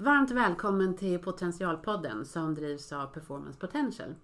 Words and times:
Varmt 0.00 0.30
välkommen 0.30 0.96
till 0.96 1.18
Potentialpodden 1.18 2.24
som 2.24 2.54
drivs 2.54 2.92
av 2.92 3.06
Performance 3.06 3.58
Potential. 3.58 4.14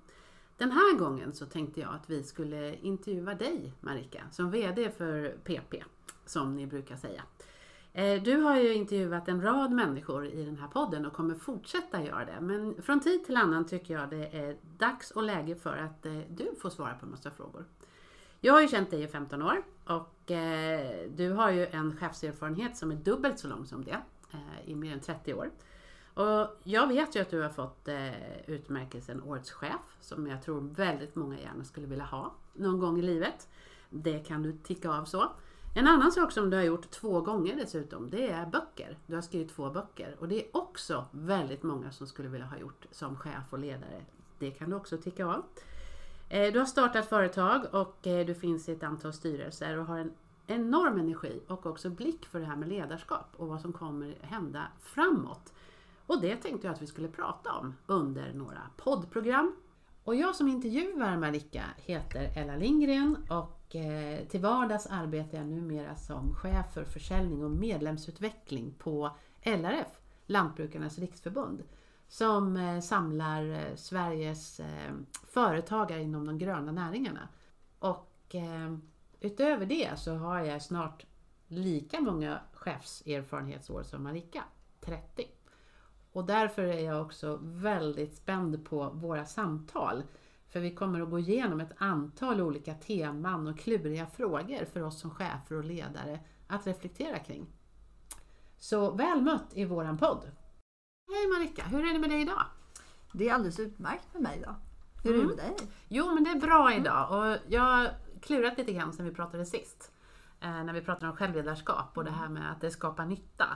Den 0.56 0.70
här 0.70 0.98
gången 0.98 1.32
så 1.32 1.46
tänkte 1.46 1.80
jag 1.80 1.94
att 1.94 2.10
vi 2.10 2.22
skulle 2.22 2.74
intervjua 2.74 3.34
dig 3.34 3.72
Marika 3.80 4.22
som 4.30 4.50
VD 4.50 4.90
för 4.90 5.28
PP 5.44 5.84
som 6.26 6.56
ni 6.56 6.66
brukar 6.66 6.96
säga. 6.96 7.22
Eh, 7.92 8.22
du 8.22 8.36
har 8.36 8.56
ju 8.56 8.74
intervjuat 8.74 9.28
en 9.28 9.42
rad 9.42 9.72
människor 9.72 10.26
i 10.26 10.44
den 10.44 10.56
här 10.56 10.68
podden 10.68 11.06
och 11.06 11.12
kommer 11.12 11.34
fortsätta 11.34 12.02
göra 12.02 12.24
det. 12.24 12.40
Men 12.40 12.82
från 12.82 13.00
tid 13.00 13.24
till 13.24 13.36
annan 13.36 13.66
tycker 13.66 13.94
jag 13.94 14.10
det 14.10 14.26
är 14.26 14.56
dags 14.78 15.10
och 15.10 15.22
läge 15.22 15.54
för 15.56 15.76
att 15.76 16.06
eh, 16.06 16.18
du 16.30 16.54
får 16.60 16.70
svara 16.70 16.94
på 16.94 17.06
en 17.06 17.10
massa 17.10 17.30
frågor. 17.30 17.64
Jag 18.40 18.52
har 18.52 18.60
ju 18.60 18.68
känt 18.68 18.90
dig 18.90 19.02
i 19.02 19.08
15 19.08 19.42
år 19.42 19.62
och 19.84 20.30
eh, 20.30 21.10
du 21.16 21.32
har 21.32 21.50
ju 21.50 21.66
en 21.66 21.96
chefserfarenhet 21.96 22.76
som 22.76 22.92
är 22.92 22.96
dubbelt 22.96 23.38
så 23.38 23.48
lång 23.48 23.66
som 23.66 23.84
det 23.84 23.98
Eh, 24.34 24.70
i 24.70 24.74
mer 24.74 24.92
än 24.92 25.00
30 25.00 25.34
år. 25.34 25.50
Och 26.14 26.48
jag 26.64 26.86
vet 26.86 27.16
ju 27.16 27.20
att 27.20 27.30
du 27.30 27.42
har 27.42 27.48
fått 27.48 27.88
eh, 27.88 28.40
utmärkelsen 28.46 29.22
Årets 29.22 29.50
chef 29.50 29.96
som 30.00 30.26
jag 30.26 30.42
tror 30.42 30.60
väldigt 30.60 31.14
många 31.14 31.40
gärna 31.40 31.64
skulle 31.64 31.86
vilja 31.86 32.04
ha 32.04 32.34
någon 32.52 32.78
gång 32.78 32.98
i 32.98 33.02
livet. 33.02 33.48
Det 33.90 34.18
kan 34.18 34.42
du 34.42 34.52
ticka 34.52 34.90
av 34.90 35.04
så. 35.04 35.32
En 35.76 35.86
annan 35.86 36.12
sak 36.12 36.32
som 36.32 36.50
du 36.50 36.56
har 36.56 36.64
gjort 36.64 36.90
två 36.90 37.20
gånger 37.20 37.56
dessutom, 37.56 38.10
det 38.10 38.30
är 38.30 38.46
böcker. 38.46 38.98
Du 39.06 39.14
har 39.14 39.22
skrivit 39.22 39.54
två 39.54 39.70
böcker 39.70 40.16
och 40.18 40.28
det 40.28 40.44
är 40.44 40.56
också 40.56 41.04
väldigt 41.10 41.62
många 41.62 41.92
som 41.92 42.06
skulle 42.06 42.28
vilja 42.28 42.46
ha 42.46 42.58
gjort 42.58 42.86
som 42.90 43.16
chef 43.16 43.44
och 43.50 43.58
ledare. 43.58 44.04
Det 44.38 44.50
kan 44.50 44.70
du 44.70 44.76
också 44.76 44.98
ticka 44.98 45.26
av. 45.26 45.44
Eh, 46.28 46.52
du 46.52 46.58
har 46.58 46.66
startat 46.66 47.08
företag 47.08 47.74
och 47.74 47.98
du 48.02 48.34
finns 48.34 48.68
i 48.68 48.72
ett 48.72 48.82
antal 48.82 49.12
styrelser 49.12 49.78
och 49.78 49.86
har 49.86 49.98
en 49.98 50.12
enorm 50.46 50.98
energi 50.98 51.42
och 51.48 51.66
också 51.66 51.90
blick 51.90 52.26
för 52.26 52.40
det 52.40 52.46
här 52.46 52.56
med 52.56 52.68
ledarskap 52.68 53.26
och 53.36 53.48
vad 53.48 53.60
som 53.60 53.72
kommer 53.72 54.18
hända 54.20 54.68
framåt. 54.80 55.52
Och 56.06 56.20
det 56.20 56.36
tänkte 56.36 56.66
jag 56.66 56.74
att 56.74 56.82
vi 56.82 56.86
skulle 56.86 57.08
prata 57.08 57.52
om 57.52 57.74
under 57.86 58.32
några 58.32 58.60
poddprogram. 58.76 59.56
Och 60.04 60.14
jag 60.14 60.34
som 60.36 60.48
intervjuar 60.48 61.16
Marika 61.16 61.64
heter 61.76 62.38
Ella 62.38 62.56
Lindgren 62.56 63.16
och 63.30 63.76
eh, 63.76 64.26
till 64.26 64.40
vardags 64.40 64.86
arbetar 64.86 65.38
jag 65.38 65.46
numera 65.46 65.96
som 65.96 66.34
chef 66.34 66.72
för 66.74 66.84
försäljning 66.84 67.44
och 67.44 67.50
medlemsutveckling 67.50 68.74
på 68.78 69.10
LRF, 69.42 70.00
Lantbrukarnas 70.26 70.98
riksförbund, 70.98 71.62
som 72.08 72.56
eh, 72.56 72.80
samlar 72.80 73.50
eh, 73.50 73.76
Sveriges 73.76 74.60
företagare 75.28 76.02
inom 76.02 76.26
de 76.26 76.38
gröna 76.38 76.72
näringarna. 76.72 77.28
Och 77.78 78.10
utöver 79.24 79.66
det 79.66 79.98
så 79.98 80.14
har 80.14 80.40
jag 80.40 80.62
snart 80.62 81.06
lika 81.46 82.00
många 82.00 82.40
chefserfarenhetsår 82.52 83.82
som 83.82 84.02
Marika, 84.02 84.44
30. 84.80 85.26
Och 86.12 86.24
därför 86.24 86.62
är 86.62 86.80
jag 86.80 87.02
också 87.02 87.38
väldigt 87.42 88.16
spänd 88.16 88.64
på 88.64 88.90
våra 88.90 89.24
samtal 89.24 90.02
för 90.48 90.60
vi 90.60 90.74
kommer 90.74 91.00
att 91.00 91.10
gå 91.10 91.18
igenom 91.18 91.60
ett 91.60 91.72
antal 91.76 92.40
olika 92.40 92.74
teman 92.74 93.46
och 93.46 93.58
kluriga 93.58 94.06
frågor 94.06 94.64
för 94.64 94.82
oss 94.82 95.00
som 95.00 95.10
chefer 95.10 95.56
och 95.56 95.64
ledare 95.64 96.20
att 96.46 96.66
reflektera 96.66 97.18
kring. 97.18 97.46
Så 98.58 98.90
väl 98.90 99.22
mött 99.22 99.50
i 99.54 99.64
våran 99.64 99.98
podd! 99.98 100.30
Hej 101.12 101.26
Marika, 101.38 101.64
hur 101.64 101.88
är 101.88 101.92
det 101.92 101.98
med 101.98 102.10
dig 102.10 102.22
idag? 102.22 102.44
Det 103.12 103.28
är 103.28 103.34
alldeles 103.34 103.60
utmärkt 103.60 104.12
med 104.12 104.22
mig 104.22 104.38
idag. 104.38 104.54
Hur 105.02 105.14
mm. 105.14 105.26
är 105.26 105.30
det 105.30 105.36
med 105.36 105.44
dig? 105.44 105.68
Jo 105.88 106.14
men 106.14 106.24
det 106.24 106.30
är 106.30 106.40
bra 106.40 106.70
mm. 106.70 106.80
idag 106.82 107.10
och 107.10 107.38
jag 107.48 107.90
klurat 108.24 108.58
lite 108.58 108.72
grann 108.72 108.92
sen 108.92 109.04
vi 109.04 109.14
pratade 109.14 109.46
sist. 109.46 109.92
Eh, 110.40 110.64
när 110.64 110.72
vi 110.72 110.80
pratade 110.80 111.10
om 111.10 111.16
självledarskap 111.16 111.96
och 111.96 112.04
det 112.04 112.10
här 112.10 112.28
med 112.28 112.52
att 112.52 112.60
det 112.60 112.70
skapar 112.70 113.06
nytta. 113.06 113.46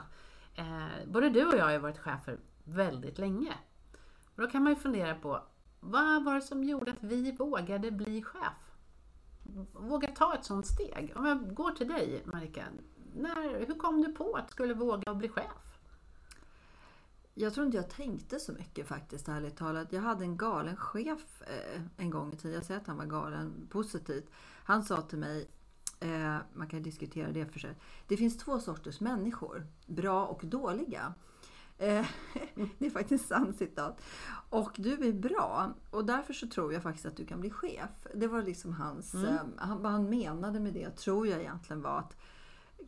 Eh, 0.55 1.07
både 1.07 1.29
du 1.29 1.45
och 1.45 1.55
jag 1.55 1.65
har 1.65 1.71
ju 1.71 1.77
varit 1.77 1.99
chefer 1.99 2.37
väldigt 2.63 3.17
länge. 3.17 3.53
Och 4.35 4.41
då 4.41 4.49
kan 4.49 4.63
man 4.63 4.73
ju 4.73 4.79
fundera 4.79 5.15
på 5.15 5.43
vad 5.79 6.23
var 6.23 6.35
det 6.35 6.41
som 6.41 6.63
gjorde 6.63 6.91
att 6.91 7.03
vi 7.03 7.31
vågade 7.31 7.91
bli 7.91 8.23
chef? 8.23 8.75
Våga 9.73 10.07
ta 10.07 10.35
ett 10.35 10.45
sådant 10.45 10.67
steg. 10.67 11.13
Om 11.15 11.25
jag 11.25 11.53
går 11.53 11.71
till 11.71 11.87
dig 11.87 12.23
Marika, 12.25 12.65
när, 13.15 13.65
hur 13.67 13.79
kom 13.79 14.01
du 14.01 14.13
på 14.13 14.33
att 14.33 14.47
du 14.47 14.51
skulle 14.51 14.73
våga 14.73 15.13
bli 15.13 15.29
chef? 15.29 15.69
Jag 17.33 17.53
tror 17.53 17.65
inte 17.65 17.77
jag 17.77 17.89
tänkte 17.89 18.39
så 18.39 18.51
mycket 18.51 18.87
faktiskt, 18.87 19.27
ärligt 19.27 19.57
talat. 19.57 19.93
Jag 19.93 20.01
hade 20.01 20.23
en 20.23 20.37
galen 20.37 20.75
chef 20.75 21.41
eh, 21.41 21.81
en 21.97 22.09
gång 22.09 22.33
i 22.33 22.37
tiden. 22.37 22.55
Jag 22.55 22.65
säger 22.65 22.79
att 22.79 22.87
han 22.87 22.97
var 22.97 23.05
galen 23.05 23.67
positivt. 23.69 24.29
Han 24.69 24.83
sa 24.83 25.01
till 25.01 25.17
mig, 25.17 25.49
eh, 25.99 26.37
man 26.53 26.67
kan 26.67 26.83
diskutera 26.83 27.31
det 27.31 27.45
för 27.45 27.59
sig. 27.59 27.75
Det 28.07 28.17
finns 28.17 28.37
två 28.37 28.59
sorters 28.59 28.99
människor, 28.99 29.67
bra 29.87 30.25
och 30.25 30.45
dåliga. 30.45 31.13
Eh, 31.77 32.05
det 32.77 32.85
är 32.85 32.89
faktiskt 32.89 33.27
sant 33.27 33.57
citat. 33.57 34.01
Och 34.49 34.71
du 34.75 35.07
är 35.07 35.13
bra 35.13 35.73
och 35.89 36.05
därför 36.05 36.33
så 36.33 36.47
tror 36.47 36.73
jag 36.73 36.83
faktiskt 36.83 37.05
att 37.05 37.17
du 37.17 37.25
kan 37.25 37.39
bli 37.39 37.49
chef. 37.49 37.89
Det 38.13 38.27
var 38.27 38.43
liksom 38.43 38.73
hans, 38.73 39.13
mm. 39.13 39.35
eh, 39.61 39.77
vad 39.77 39.91
han 39.91 40.09
menade 40.09 40.59
med 40.59 40.73
det 40.73 40.89
tror 40.89 41.27
jag 41.27 41.39
egentligen 41.39 41.81
var 41.81 41.99
att 41.99 42.17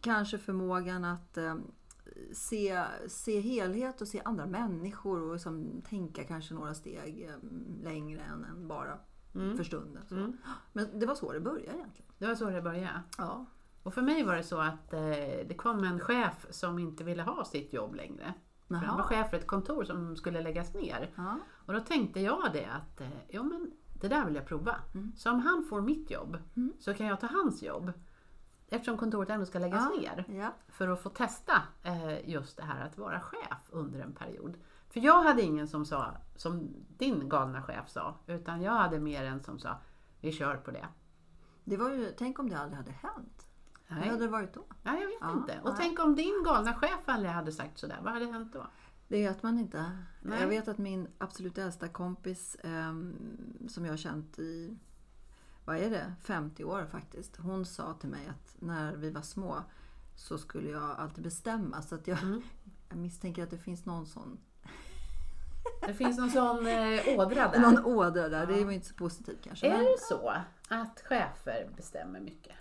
kanske 0.02 0.38
förmågan 0.38 1.06
att 1.06 1.38
eh, 1.38 1.56
se, 2.34 2.84
se 3.08 3.40
helhet 3.40 4.02
och 4.02 4.08
se 4.08 4.22
andra 4.26 4.46
människor 4.46 5.22
och 5.22 5.34
liksom 5.34 5.82
tänka 5.90 6.24
kanske 6.24 6.54
några 6.54 6.74
steg 6.74 7.30
eh, 7.30 7.50
längre 7.84 8.22
än, 8.22 8.46
än 8.46 8.68
bara 8.68 9.00
mm. 9.36 9.58
för 9.58 9.64
stunden. 9.64 10.04
Mm. 10.12 10.38
Men 10.74 11.00
det 11.00 11.06
var 11.06 11.16
så 11.16 11.32
det 11.32 11.40
började 11.40 11.78
egentligen. 11.78 12.12
Det 12.18 12.28
var 12.28 12.36
så 12.36 12.50
det 12.50 12.62
började? 12.62 13.02
Ja. 13.18 13.46
Och 13.84 13.94
för 13.94 14.02
mig 14.02 14.24
var 14.24 14.36
det 14.36 14.44
så 14.44 14.58
att 14.58 14.94
eh, 14.94 15.00
det 15.48 15.56
kom 15.58 15.84
en 15.84 16.00
chef 16.00 16.46
som 16.50 16.80
inte 16.80 17.04
ville 17.04 17.24
ha 17.24 17.46
sitt 17.46 17.74
jobb 17.74 17.96
längre. 17.96 18.34
Han 18.68 18.98
var 18.98 19.04
chef 19.04 19.30
för 19.30 19.38
ett 19.38 19.48
kontor 19.48 19.84
som 19.84 20.16
skulle 20.16 20.42
läggas 20.42 20.74
ner. 20.74 21.10
Aha. 21.18 21.40
Och 21.66 21.74
då 21.74 21.80
tänkte 21.80 22.20
jag 22.20 22.54
det 22.54 22.66
att, 22.66 23.02
eh, 23.02 23.08
ja 23.28 23.44
men 23.44 23.72
det 24.02 24.08
där 24.08 24.26
vill 24.26 24.36
jag 24.36 24.46
prova. 24.46 24.76
Mm. 24.94 25.12
Så 25.16 25.32
om 25.32 25.40
han 25.40 25.64
får 25.70 25.82
mitt 25.82 26.12
jobb 26.12 26.38
mm. 26.56 26.74
så 26.80 26.94
kan 26.94 27.08
jag 27.08 27.20
ta 27.20 27.28
hans 27.28 27.64
jobb. 27.64 27.92
Eftersom 28.74 28.98
kontoret 28.98 29.30
ändå 29.30 29.46
ska 29.46 29.60
läggas 29.60 29.90
ja. 29.94 30.00
ner. 30.00 30.40
Ja. 30.40 30.54
För 30.68 30.88
att 30.88 31.02
få 31.02 31.10
testa 31.10 31.54
eh, 31.84 32.30
just 32.30 32.58
det 32.58 32.64
här 32.64 32.86
att 32.86 32.98
vara 32.98 33.20
chef 33.20 33.60
under 33.70 34.00
en 34.00 34.14
period. 34.14 34.58
För 34.90 35.00
jag 35.00 35.24
hade 35.24 35.42
ingen 35.42 35.68
som 35.68 35.86
sa, 35.86 36.12
som 36.36 36.70
din 36.98 37.30
galna 37.30 37.62
chef 37.62 37.90
sa, 37.90 38.16
utan 38.28 38.62
jag 38.62 38.72
hade 38.72 39.00
mer 39.00 39.24
en 39.24 39.44
som 39.44 39.60
sa, 39.60 39.78
vi 40.22 40.32
kör 40.32 40.56
på 40.56 40.72
det. 40.72 40.88
Det 41.64 41.78
var 41.78 41.90
ju, 41.90 42.14
tänk 42.18 42.40
om 42.40 42.50
det 42.50 42.60
aldrig 42.60 42.78
hade 42.78 42.92
hänt. 42.92 43.48
Nej. 43.88 44.04
Hur 44.04 44.12
hade 44.12 44.24
det 44.24 44.32
varit 44.32 44.54
då? 44.54 44.64
Ja, 44.84 44.94
jag 44.94 45.08
vet 45.08 45.18
ja, 45.22 45.32
inte. 45.32 45.60
Och 45.64 45.70
nej. 45.70 45.78
tänk 45.78 46.00
om 46.00 46.16
din 46.16 46.44
galna 46.46 46.74
chef 46.74 47.02
aldrig 47.06 47.32
hade 47.32 47.52
sagt 47.52 47.78
sådär. 47.78 48.00
Vad 48.04 48.14
hade 48.14 48.26
hänt 48.26 48.54
då? 48.54 48.68
Det 49.08 49.28
vet 49.28 49.44
man 49.44 49.60
inte. 49.60 49.98
Nej. 50.22 50.42
Jag 50.42 50.48
vet 50.48 50.68
att 50.68 50.78
min 50.78 51.08
absolut 51.18 51.58
äldsta 51.58 51.88
kompis 51.88 52.56
eh, 52.56 52.94
som 53.68 53.86
jag 53.86 53.92
har 53.92 53.98
känt 53.98 54.40
i, 54.40 54.78
vad 55.66 55.78
är 55.78 55.90
det, 55.90 56.14
50 56.24 56.64
år 56.64 56.86
faktiskt. 56.92 57.38
Hon 57.38 57.66
sa 57.66 57.94
till 57.94 58.10
mig 58.10 58.28
att 58.28 58.56
när 58.60 58.96
vi 58.96 59.10
var 59.10 59.22
små 59.22 59.64
så 60.16 60.38
skulle 60.38 60.70
jag 60.70 61.00
alltid 61.00 61.24
bestämma. 61.24 61.82
Så 61.82 61.96
att 61.96 62.08
jag, 62.08 62.24
mm. 62.24 62.42
jag 62.90 62.98
misstänker 62.98 63.44
att 63.44 63.50
det 63.50 63.58
finns 63.58 63.86
någon 63.86 64.06
sån 64.06 64.40
det 65.88 65.94
finns 65.94 66.18
någon 66.18 66.30
sån 66.30 66.68
eh, 66.68 67.20
ådra 67.20 67.48
där. 67.48 67.60
Någon 67.60 67.86
ådra 67.86 68.30
där. 68.30 68.40
Ja. 68.40 68.46
Det 68.46 68.54
är 68.54 68.66
ju 68.66 68.74
inte 68.74 68.88
så 68.88 68.96
positivt 68.96 69.42
kanske. 69.44 69.68
Är 69.68 69.80
det 69.80 70.00
så 70.00 70.34
att 70.70 71.02
chefer 71.06 71.70
bestämmer 71.76 72.20
mycket? 72.20 72.56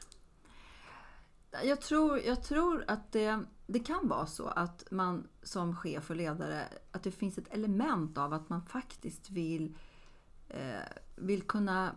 Jag 1.62 1.80
tror, 1.80 2.18
jag 2.18 2.42
tror 2.42 2.84
att 2.86 3.12
det, 3.12 3.44
det 3.66 3.78
kan 3.78 4.08
vara 4.08 4.26
så 4.26 4.46
att 4.46 4.84
man 4.90 5.28
som 5.42 5.76
chef 5.76 6.10
och 6.10 6.16
ledare, 6.16 6.64
att 6.90 7.02
det 7.02 7.10
finns 7.10 7.38
ett 7.38 7.54
element 7.54 8.18
av 8.18 8.32
att 8.32 8.48
man 8.48 8.62
faktiskt 8.62 9.30
vill, 9.30 9.76
eh, 10.48 10.80
vill 11.16 11.42
kunna 11.42 11.96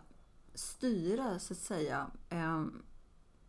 styra, 0.54 1.38
så 1.38 1.52
att 1.52 1.58
säga, 1.58 2.10
eh, 2.28 2.64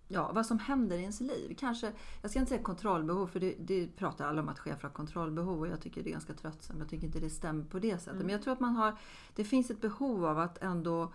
ja, 0.08 0.32
vad 0.32 0.46
som 0.46 0.60
händer 0.60 0.98
i 0.98 1.02
ens 1.02 1.22
liv. 1.22 1.56
Kanske, 1.60 1.92
jag 2.22 2.32
ska 2.32 2.40
inte 2.40 2.50
säga 2.50 2.64
kontrollbehov, 2.64 3.28
för 3.28 3.40
det, 3.40 3.56
det 3.60 3.88
pratar 3.88 4.28
alla 4.28 4.42
om 4.42 4.50
att 4.50 4.60
chefer 4.60 4.84
har 4.84 4.90
kontrollbehov 4.90 5.60
och 5.60 5.68
jag 5.68 5.82
tycker 5.82 6.04
det 6.04 6.10
är 6.10 6.12
ganska 6.12 6.34
tröttsamt. 6.34 6.80
Jag 6.80 6.90
tycker 6.90 7.06
inte 7.06 7.20
det 7.20 7.30
stämmer 7.30 7.66
på 7.66 7.80
det 7.80 7.98
sättet. 7.98 8.14
Mm. 8.14 8.26
Men 8.26 8.34
jag 8.34 8.42
tror 8.42 8.54
att 8.54 8.60
man 8.60 8.76
har, 8.76 8.98
det 9.36 9.44
finns 9.44 9.72
ett 9.72 9.82
behov 9.82 10.26
av 10.26 10.40
att 10.40 10.58
ändå 10.58 11.14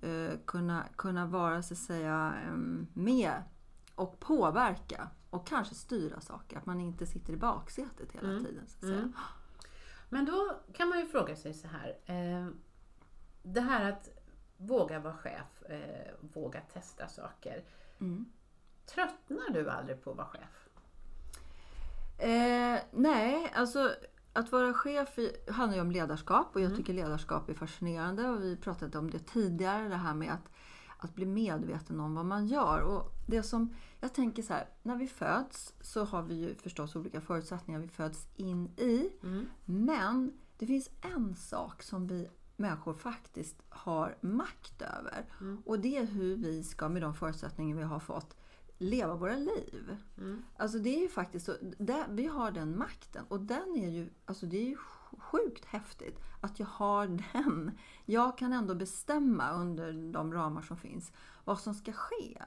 eh, 0.00 0.38
kunna, 0.44 0.84
kunna 0.96 1.26
vara, 1.26 1.62
så 1.62 1.74
att 1.74 1.80
säga, 1.80 2.34
eh, 2.46 2.56
med 2.94 3.42
och 3.94 4.20
påverka 4.20 5.08
och 5.30 5.46
kanske 5.46 5.74
styra 5.74 6.20
saker. 6.20 6.58
Att 6.58 6.66
man 6.66 6.80
inte 6.80 7.06
sitter 7.06 7.32
i 7.32 7.36
baksätet 7.36 8.12
hela 8.12 8.28
mm. 8.28 8.44
tiden. 8.44 8.66
Så 8.66 8.76
att 8.76 8.80
säga. 8.80 8.98
Mm. 8.98 9.12
Men 10.08 10.24
då 10.24 10.60
kan 10.72 10.88
man 10.88 10.98
ju 10.98 11.06
fråga 11.06 11.36
sig 11.36 11.54
så 11.54 11.68
här. 11.68 11.98
Eh, 12.04 12.48
det 13.42 13.60
här 13.60 13.90
att 13.90 14.08
våga 14.60 15.00
vara 15.00 15.14
chef, 15.14 15.62
eh, 15.62 16.14
våga 16.20 16.60
testa 16.60 17.08
saker. 17.08 17.64
Mm. 18.00 18.32
Tröttnar 18.86 19.50
du 19.52 19.70
aldrig 19.70 20.02
på 20.04 20.10
att 20.10 20.16
vara 20.16 20.26
chef? 20.26 20.68
Eh, 22.18 22.78
nej, 22.90 23.52
alltså 23.54 23.94
att 24.32 24.52
vara 24.52 24.74
chef 24.74 25.18
handlar 25.48 25.76
ju 25.76 25.82
om 25.82 25.90
ledarskap 25.90 26.46
och 26.54 26.60
jag 26.60 26.66
mm. 26.66 26.76
tycker 26.76 26.92
ledarskap 26.92 27.48
är 27.48 27.54
fascinerande 27.54 28.28
och 28.28 28.42
vi 28.42 28.56
pratade 28.56 28.98
om 28.98 29.10
det 29.10 29.18
tidigare. 29.18 29.88
Det 29.88 29.96
här 29.96 30.14
med 30.14 30.32
att 30.32 30.50
att 31.02 31.14
bli 31.14 31.26
medveten 31.26 32.00
om 32.00 32.14
vad 32.14 32.26
man 32.26 32.46
gör. 32.46 32.80
Och 32.80 33.12
det 33.26 33.42
som 33.42 33.74
jag 34.00 34.14
tänker 34.14 34.42
så 34.42 34.52
här, 34.52 34.68
när 34.82 34.96
vi 34.96 35.06
föds 35.06 35.74
så 35.80 36.04
har 36.04 36.22
vi 36.22 36.34
ju 36.34 36.54
förstås 36.54 36.96
olika 36.96 37.20
förutsättningar 37.20 37.80
vi 37.80 37.88
föds 37.88 38.28
in 38.36 38.66
i. 38.66 39.12
Mm. 39.22 39.46
Men 39.64 40.32
det 40.58 40.66
finns 40.66 40.90
en 41.00 41.36
sak 41.36 41.82
som 41.82 42.06
vi 42.06 42.28
människor 42.60 42.94
faktiskt 42.94 43.56
har 43.68 44.16
makt 44.20 44.82
över. 44.82 45.26
Mm. 45.40 45.62
Och 45.66 45.80
det 45.80 45.96
är 45.96 46.04
hur 46.04 46.36
vi 46.36 46.62
ska 46.62 46.88
med 46.88 47.02
de 47.02 47.14
förutsättningar 47.14 47.76
vi 47.76 47.82
har 47.82 48.00
fått 48.00 48.36
leva 48.78 49.14
våra 49.14 49.36
liv. 49.36 49.96
Mm. 50.18 50.42
Alltså 50.56 50.78
det 50.78 50.96
är 50.96 51.00
ju 51.00 51.08
faktiskt 51.08 51.46
så, 51.46 51.54
där, 51.78 52.04
vi 52.08 52.26
har 52.26 52.50
den 52.50 52.78
makten 52.78 53.24
och 53.28 53.40
den 53.40 53.76
är 53.76 53.88
ju, 53.88 54.10
alltså 54.24 54.46
det 54.46 54.56
är 54.56 54.68
ju 54.68 54.76
sjukt 55.18 55.64
häftigt 55.64 56.20
att 56.40 56.58
jag 56.60 56.66
har 56.66 57.06
den. 57.32 57.78
Jag 58.04 58.38
kan 58.38 58.52
ändå 58.52 58.74
bestämma 58.74 59.52
under 59.52 60.12
de 60.12 60.32
ramar 60.32 60.62
som 60.62 60.76
finns 60.76 61.12
vad 61.44 61.60
som 61.60 61.74
ska 61.74 61.92
ske. 61.92 62.42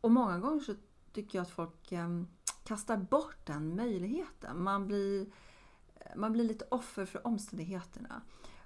Och 0.00 0.10
många 0.10 0.38
gånger 0.38 0.60
så 0.60 0.74
tycker 1.12 1.38
jag 1.38 1.42
att 1.42 1.50
folk 1.50 1.92
eh, 1.92 2.22
kastar 2.64 2.96
bort 2.96 3.46
den 3.46 3.76
möjligheten. 3.76 4.62
Man 4.62 4.86
blir, 4.86 5.26
man 6.16 6.32
blir 6.32 6.44
lite 6.44 6.64
offer 6.70 7.06
för 7.06 7.26
omständigheterna. 7.26 8.22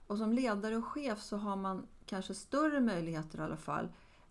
Och 0.07 0.19
som 0.19 0.33
ledare 0.33 0.77
och 0.77 0.85
chef 0.85 1.21
så 1.21 1.37
har 1.37 1.57
man 1.57 1.87
kanske 2.07 2.35
större 2.35 2.81
möjligheter 2.81 3.39
i 3.39 3.43
alla 3.43 3.57
fall 3.57 3.89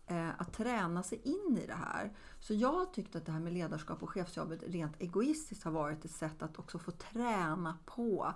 eh, 0.07 0.41
att 0.41 0.53
träna 0.53 1.03
sig 1.03 1.21
in 1.23 1.57
i 1.63 1.67
det 1.67 1.73
här. 1.73 2.13
Så 2.39 2.53
jag 2.53 2.73
har 2.73 2.85
tyckt 2.85 3.15
att 3.15 3.25
det 3.25 3.31
här 3.31 3.39
med 3.39 3.53
ledarskap 3.53 4.03
och 4.03 4.09
chefsjobbet 4.09 4.63
rent 4.67 5.01
egoistiskt 5.01 5.63
har 5.63 5.71
varit 5.71 6.05
ett 6.05 6.11
sätt 6.11 6.43
att 6.43 6.59
också 6.59 6.79
få 6.79 6.91
träna 6.91 7.77
på 7.85 8.33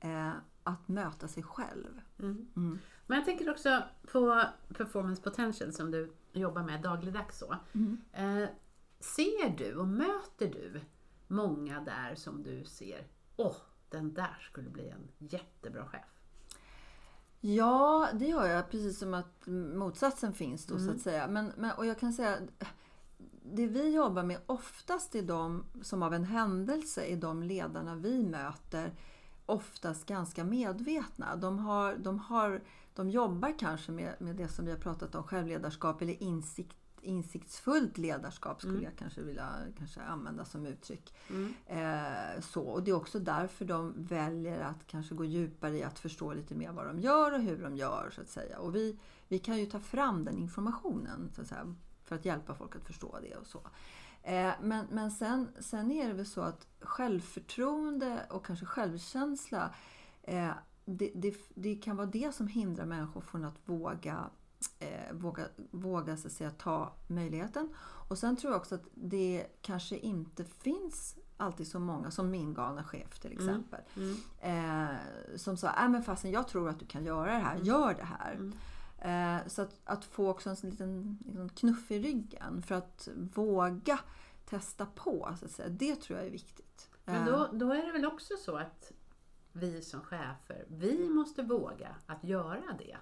eh, 0.00 0.32
att 0.62 0.88
möta 0.88 1.28
sig 1.28 1.42
själv. 1.42 2.00
Mm. 2.18 2.48
Mm. 2.56 2.78
Men 3.06 3.16
jag 3.16 3.24
tänker 3.24 3.50
också 3.50 3.82
på 4.12 4.42
performance 4.68 5.22
potential 5.22 5.72
som 5.72 5.90
du 5.90 6.12
jobbar 6.32 6.62
med 6.62 6.82
dagligdags. 6.82 7.38
Så. 7.38 7.56
Mm. 7.72 8.00
Eh, 8.12 8.48
ser 9.00 9.56
du 9.58 9.74
och 9.74 9.88
möter 9.88 10.46
du 10.46 10.80
många 11.26 11.80
där 11.80 12.14
som 12.14 12.42
du 12.42 12.64
ser, 12.64 13.06
åh, 13.36 13.56
den 13.88 14.14
där 14.14 14.38
skulle 14.50 14.70
bli 14.70 14.88
en 14.88 15.08
jättebra 15.18 15.86
chef? 15.86 16.17
Ja, 17.40 18.08
det 18.14 18.26
gör 18.26 18.46
jag. 18.46 18.70
Precis 18.70 18.98
som 18.98 19.14
att 19.14 19.46
motsatsen 19.74 20.32
finns 20.32 20.66
då 20.66 20.76
så 20.76 20.82
Mm. 20.82 20.96
att 20.96 21.00
säga. 21.02 21.28
Men, 21.28 21.52
men, 21.56 21.70
och 21.70 21.86
jag 21.86 21.98
kan 21.98 22.12
säga 22.12 22.36
det 23.42 23.66
vi 23.66 23.94
jobbar 23.94 24.22
med 24.22 24.38
oftast 24.46 25.14
är 25.14 25.22
de 25.22 25.64
som 25.82 26.02
av 26.02 26.14
en 26.14 26.24
händelse 26.24 27.04
är 27.04 27.16
de 27.16 27.42
ledarna 27.42 27.94
vi 27.94 28.22
möter 28.24 28.92
oftast 29.46 30.06
ganska 30.06 30.44
medvetna. 30.44 31.36
De, 31.36 31.58
har, 31.58 31.96
de, 31.96 32.18
har, 32.18 32.62
de 32.94 33.10
jobbar 33.10 33.58
kanske 33.58 33.92
med, 33.92 34.14
med 34.18 34.36
det 34.36 34.48
som 34.48 34.64
vi 34.64 34.70
har 34.70 34.78
pratat 34.78 35.14
om, 35.14 35.22
självledarskap 35.22 36.02
eller 36.02 36.22
insikt, 36.22 36.76
insiktsfullt 37.08 37.98
ledarskap 37.98 38.60
skulle 38.60 38.72
Mm. 38.72 38.84
jag 38.84 38.96
kanske 38.96 39.22
vilja 39.22 39.48
kanske 39.78 40.02
använda 40.02 40.44
som 40.44 40.66
uttryck. 40.66 41.14
Mm. 41.30 41.54
Eh, 41.66 42.40
så, 42.40 42.62
och 42.62 42.82
det 42.82 42.90
är 42.90 42.94
också 42.94 43.18
därför 43.18 43.64
de 43.64 43.94
väljer 43.96 44.60
att 44.60 44.86
kanske 44.86 45.14
gå 45.14 45.24
djupare 45.24 45.78
i 45.78 45.82
att 45.82 45.98
förstå 45.98 46.32
lite 46.34 46.54
mer 46.54 46.72
vad 46.72 46.86
de 46.86 47.00
gör 47.00 47.32
och 47.32 47.40
hur 47.40 47.62
de 47.62 47.76
gör. 47.76 48.10
så 48.14 48.20
att 48.20 48.28
säga. 48.28 48.58
Och 48.58 48.74
vi, 48.74 48.98
vi 49.28 49.38
kan 49.38 49.58
ju 49.58 49.66
ta 49.66 49.80
fram 49.80 50.24
den 50.24 50.38
informationen 50.38 51.30
så 51.34 51.40
att 51.42 51.48
säga, 51.48 51.74
för 52.04 52.16
att 52.16 52.24
hjälpa 52.24 52.54
folk 52.54 52.76
att 52.76 52.84
förstå 52.84 53.18
det 53.22 53.36
och 53.36 53.46
så. 53.46 53.60
Eh, 54.22 54.52
men 54.62 54.86
men 54.90 55.10
sen, 55.10 55.48
sen 55.60 55.90
är 55.90 56.08
det 56.08 56.14
väl 56.14 56.26
så 56.26 56.40
att 56.40 56.66
självförtroende 56.80 58.26
och 58.30 58.46
kanske 58.46 58.66
självkänsla 58.66 59.74
eh, 60.22 60.50
det, 60.84 61.10
det, 61.14 61.34
det 61.54 61.74
kan 61.76 61.96
vara 61.96 62.06
det 62.06 62.34
som 62.34 62.48
hindrar 62.48 62.86
människor 62.86 63.20
från 63.20 63.44
att 63.44 63.58
våga 63.64 64.30
eh, 64.78 65.12
våga, 65.12 65.44
våga 65.70 66.16
så 66.16 66.26
att 66.26 66.32
säga, 66.32 66.50
ta 66.50 66.92
möjligheten. 67.06 67.74
Och 67.80 68.18
sen 68.18 68.36
tror 68.36 68.52
jag 68.52 68.60
också 68.60 68.74
att 68.74 68.84
det 68.94 69.46
kanske 69.62 69.96
inte 69.96 70.44
finns 70.44 71.16
alltid 71.36 71.68
så 71.68 71.78
många, 71.78 72.10
som 72.10 72.30
min 72.30 72.54
galna 72.54 72.84
chef 72.84 73.18
till 73.18 73.32
Mm. 73.32 73.48
exempel, 73.48 73.80
Mm. 73.96 74.90
eh, 74.90 74.96
som 75.36 75.56
sa 75.56 75.68
äh, 75.82 75.88
men 75.88 76.02
fasen 76.02 76.30
jag 76.30 76.48
tror 76.48 76.68
att 76.68 76.80
du 76.80 76.86
kan 76.86 77.04
göra 77.04 77.32
det 77.32 77.38
här, 77.38 77.54
Mm. 77.54 77.66
gör 77.66 77.94
det 77.94 78.04
här. 78.04 78.32
Mm. 78.34 78.52
Eh, 78.98 79.46
så 79.48 79.62
att, 79.62 79.80
att 79.84 80.04
få 80.04 80.30
också 80.30 80.50
en 80.50 80.56
liten 80.70 81.18
liksom, 81.26 81.48
knuff 81.48 81.90
i 81.90 81.98
ryggen 81.98 82.62
för 82.62 82.74
att 82.74 83.08
våga 83.34 83.98
testa 84.44 84.86
på, 84.86 85.34
så 85.38 85.44
att 85.44 85.50
säga, 85.50 85.68
det 85.68 85.96
tror 85.96 86.18
jag 86.18 86.26
är 86.26 86.30
viktigt. 86.32 86.88
Men 87.04 87.16
Eh, 87.16 87.24
då, 87.26 87.48
då 87.52 87.72
är 87.72 87.86
det 87.86 87.92
väl 87.92 88.06
också 88.06 88.34
så 88.44 88.56
att 88.56 88.92
vi 89.52 89.82
som 89.82 90.00
chefer, 90.00 90.64
vi 90.68 91.08
måste 91.08 91.42
våga 91.42 91.88
att 92.06 92.24
göra 92.24 92.62
det. 92.78 92.96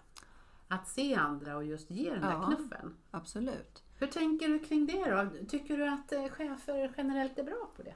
Att 0.69 0.89
se 0.89 1.15
andra 1.15 1.57
och 1.57 1.65
just 1.65 1.91
ge 1.91 2.11
den 2.11 2.21
där 2.21 2.47
knuffen. 2.47 2.97
Absolut. 3.11 3.83
Hur 3.99 4.07
tänker 4.07 4.49
du 4.49 4.59
kring 4.59 4.87
det 4.87 5.11
då? 5.11 5.47
Tycker 5.49 5.77
du 5.77 5.89
att 5.89 6.13
eh, 6.13 6.29
chefer 6.29 6.93
generellt 6.97 7.39
är 7.39 7.43
bra 7.43 7.71
på 7.77 7.83
det? 7.83 7.95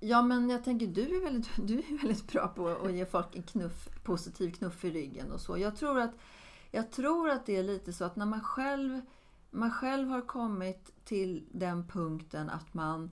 Ja 0.00 0.22
men 0.22 0.50
jag 0.50 0.64
tänker 0.64 0.86
du 0.86 1.16
är 1.16 1.24
väldigt, 1.24 1.50
du 1.68 1.78
är 1.78 1.98
väldigt 1.98 2.32
bra 2.32 2.48
på 2.48 2.68
att 2.68 2.92
ge 2.92 3.06
folk 3.06 3.36
en 3.36 3.42
knuff, 3.42 3.88
positiv 4.04 4.52
knuff 4.52 4.84
i 4.84 4.90
ryggen 4.90 5.32
och 5.32 5.40
så. 5.40 5.58
Jag 5.58 5.76
tror 5.76 6.00
att, 6.00 6.14
jag 6.70 6.90
tror 6.90 7.30
att 7.30 7.46
det 7.46 7.56
är 7.56 7.62
lite 7.62 7.92
så 7.92 8.04
att 8.04 8.16
när 8.16 8.26
man 8.26 8.40
själv, 8.40 9.00
man 9.50 9.70
själv 9.70 10.08
har 10.08 10.20
kommit 10.20 11.04
till 11.04 11.46
den 11.52 11.86
punkten 11.86 12.50
att 12.50 12.74
man 12.74 13.10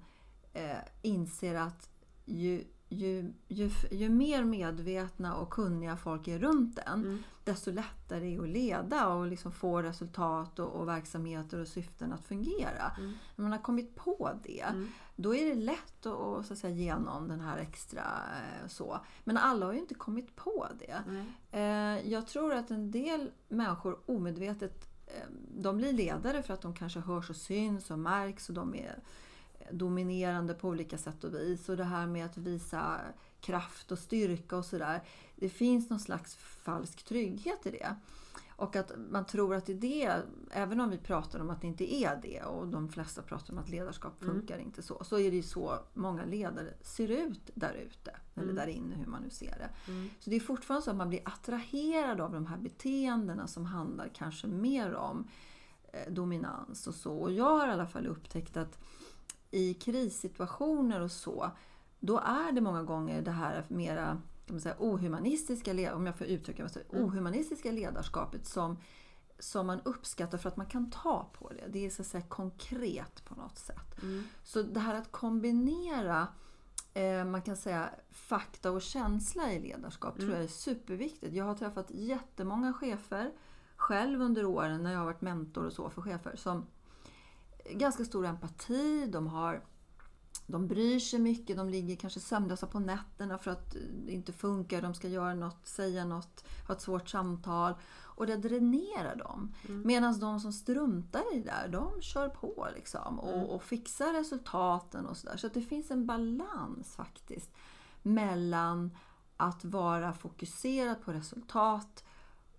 eh, 0.53 0.79
inser 1.03 1.55
att 1.55 1.89
ju, 2.25 2.65
ju, 2.93 3.33
ju, 3.49 3.71
ju 3.91 4.09
mer 4.09 4.45
medvetna 4.45 5.37
och 5.37 5.51
kunniga 5.51 5.97
folk 5.97 6.29
är 6.29 6.39
runt 6.39 6.79
en, 6.79 6.93
Mm. 7.05 7.23
desto 7.45 7.71
lättare 7.71 8.33
är 8.35 8.37
det 8.39 8.43
att 8.43 8.49
leda 8.49 9.09
och 9.09 9.27
liksom 9.27 9.53
få 9.53 9.83
resultat 9.83 10.59
och, 10.59 10.69
och 10.73 10.89
verksamheter 10.89 11.61
och 11.61 11.69
syften 11.69 12.13
att 12.13 12.25
fungera. 12.25 12.93
Mm. 12.99 13.13
När 13.37 13.43
man 13.43 13.53
har 13.53 13.59
kommit 13.59 13.95
på 13.97 14.31
det, 14.43 14.61
Mm. 14.61 14.89
då 15.17 15.35
är 15.35 15.45
det 15.47 15.55
lätt 15.55 16.07
att, 16.07 16.13
att, 16.21 16.47
så 16.47 16.53
att 16.53 16.59
säga, 16.59 16.75
ge 16.77 16.97
någon 16.99 17.29
den 17.29 17.41
här 17.41 17.59
extra 17.59 18.03
eh, 18.03 18.69
så. 18.69 19.01
Men 19.25 19.37
alla 19.37 19.67
har 19.67 19.73
ju 19.73 19.79
inte 19.79 19.95
kommit 19.95 20.37
på 20.37 20.67
det. 20.79 21.03
Eh, 21.51 22.11
Jag 22.13 22.27
tror 22.27 22.55
att 22.55 22.71
en 22.71 22.91
del 22.91 23.31
människor 23.49 23.99
omedvetet 24.07 24.89
eh, 25.07 25.27
de 25.59 25.77
blir 25.77 25.93
ledare 25.93 26.43
för 26.43 26.55
att 26.55 26.63
de 26.63 26.75
kanske 26.75 27.01
hörs 27.01 27.31
och 27.31 27.37
syns 27.37 27.91
och 27.91 27.99
märks 27.99 28.49
och 28.49 28.55
de 28.55 28.75
är 28.75 28.99
dominerande 29.71 30.55
på 30.55 30.69
olika 30.69 30.99
sätt 30.99 31.25
och 31.25 31.35
vis. 31.35 31.69
Och 31.69 31.77
det 31.77 31.85
här 31.85 32.07
med 32.07 32.27
att 32.27 32.37
visa 32.37 33.01
kraft 33.41 33.93
och 33.93 33.99
styrka 33.99 34.57
och 34.57 34.65
sådär. 34.65 35.03
Det 35.37 35.49
finns 35.49 35.91
någon 35.91 36.01
slags 36.01 36.35
falsk 36.37 37.03
trygghet 37.05 37.67
i 37.67 37.71
det. 37.71 37.97
Och 38.57 38.77
att 38.77 38.93
man 39.11 39.27
tror 39.27 39.55
att 39.55 39.67
det 39.67 39.73
är 39.73 39.77
det, 39.77 40.23
även 40.51 40.81
om 40.81 40.91
vi 40.91 40.99
pratar 40.99 41.41
om 41.41 41.51
att 41.51 41.61
det 41.61 41.67
inte 41.67 41.95
är 41.95 42.21
det 42.23 42.43
och 42.43 42.69
de 42.69 42.89
flesta 42.89 43.23
pratar 43.23 43.53
om 43.53 43.59
att 43.59 43.69
ledarskap 43.69 44.23
Mm. 44.23 44.35
funkar 44.35 44.59
inte 44.59 44.83
så. 44.83 45.05
Så 45.05 45.19
är 45.19 45.31
det 45.31 45.37
ju 45.37 45.43
så 45.43 45.79
många 45.95 46.25
ledare 46.25 46.75
ser 46.83 47.09
ut 47.09 47.51
där 47.55 47.75
ute. 47.75 48.17
Eller 48.35 48.45
Mm. 48.45 48.57
där 48.57 48.67
inne, 48.67 48.97
hur 48.97 49.07
man 49.07 49.23
nu 49.23 49.31
ser 49.31 49.59
det. 49.59 49.91
Mm. 49.93 50.11
Så 50.19 50.31
det 50.31 50.37
är 50.37 50.41
fortfarande 50.41 50.85
så 50.85 50.91
att 50.91 50.97
man 50.97 51.09
blir 51.09 51.21
attraherad 51.25 52.21
av 52.21 52.33
de 52.33 52.47
här 52.47 52.57
beteendena 52.59 53.47
som 53.47 53.65
handlar 53.67 54.09
kanske 54.15 54.47
mer 54.47 54.95
om 54.95 55.29
eh, 55.93 56.13
dominans 56.13 56.87
och 56.87 56.95
så. 56.95 57.17
Och 57.19 57.33
jag 57.33 57.59
har 57.59 57.69
i 57.69 57.71
alla 57.71 57.87
fall 57.87 58.07
upptäckt 58.07 58.57
att 58.57 58.79
i 59.53 59.75
krissituationer 59.75 61.01
och 61.01 61.11
så, 61.11 61.51
då 62.01 62.19
är 62.19 62.53
det 62.53 62.61
många 62.61 62.83
gånger 62.83 63.23
det 63.23 63.31
här 63.31 63.65
mera 63.69 64.21
kan 64.47 64.55
man 64.55 64.61
säga, 64.61 64.77
ohumanistiska, 64.79 65.95
om 65.95 66.07
jag 66.07 66.19
får 66.19 66.27
uttrycka 66.27 66.63
mig 66.63 66.73
så, 66.73 66.79
Mm. 66.93 67.05
ohumanistiska 67.05 67.73
ledarskapet 67.73 68.47
som, 68.47 68.77
som 69.39 69.67
man 69.67 69.81
uppskattar 69.85 70.39
för 70.39 70.49
att 70.49 70.57
man 70.57 70.67
kan 70.67 70.91
ta 70.91 71.31
på 71.39 71.49
det. 71.49 71.65
Det 71.69 71.87
är 71.87 71.91
så 71.91 72.03
att 72.03 72.09
säga 72.09 72.23
konkret 72.29 73.25
på 73.25 73.35
något 73.35 73.59
sätt. 73.59 74.03
Mm. 74.03 74.25
Så 74.43 74.63
det 74.63 74.81
här 74.81 74.95
att 74.95 75.13
kombinera 75.13 76.29
eh, 76.95 77.25
man 77.25 77.43
kan 77.43 77.57
säga 77.57 77.91
fakta 78.11 78.71
och 78.71 78.83
känsla 78.83 79.53
i 79.53 79.61
ledarskap 79.61 80.15
tror 80.15 80.25
Mm. 80.25 80.35
jag 80.37 80.45
är 80.45 80.49
superviktigt. 80.49 81.35
Jag 81.35 81.45
har 81.45 81.55
träffat 81.55 81.91
jättemånga 81.91 82.73
chefer 82.73 83.33
själv 83.77 84.21
under 84.23 84.45
åren 84.45 84.83
när 84.83 84.93
jag 84.93 84.99
har 84.99 85.07
varit 85.07 85.21
mentor 85.21 85.65
och 85.67 85.73
så 85.73 85.91
för 85.91 86.03
chefer 86.03 86.37
som 86.37 86.67
ganska 87.71 88.05
stor 88.05 88.27
empati, 88.27 89.07
de 89.07 89.27
har 89.27 89.63
de 90.47 90.69
bryr 90.69 91.01
sig 91.01 91.19
mycket, 91.19 91.57
de 91.57 91.69
ligger 91.69 91.97
kanske 91.97 92.21
sömnlösa 92.21 92.67
på 92.67 92.81
nätterna 92.81 93.39
för 93.39 93.51
att 93.51 93.77
det 94.07 94.13
inte 94.13 94.33
funkar, 94.33 94.83
de 94.83 94.95
ska 94.95 95.09
göra 95.09 95.35
något, 95.35 95.67
säga 95.67 96.05
något, 96.05 96.45
ha 96.67 96.75
ett 96.75 96.81
svårt 96.81 97.09
samtal. 97.09 97.75
Och 98.15 98.27
det 98.27 98.37
dränerar 98.37 99.17
dem. 99.17 99.55
Mm. 99.69 99.83
Medan 99.87 100.19
de 100.19 100.41
som 100.41 100.53
struntar 100.53 101.35
i 101.35 101.39
det 101.39 101.45
där, 101.45 101.69
de 101.69 102.03
kör 102.03 102.29
på 102.29 102.69
liksom 102.75 103.19
Mm. 103.19 103.19
och, 103.19 103.55
och 103.55 103.63
fixar 103.63 104.13
resultaten 104.13 105.07
och 105.07 105.17
sådär. 105.17 105.37
Så 105.37 105.47
att 105.47 105.55
det 105.55 105.63
finns 105.63 105.91
en 105.91 106.07
balans 106.07 106.95
faktiskt 106.97 107.51
mellan 108.03 108.97
att 109.37 109.65
vara 109.65 110.13
fokuserad 110.13 111.03
på 111.05 111.13
resultat 111.13 112.05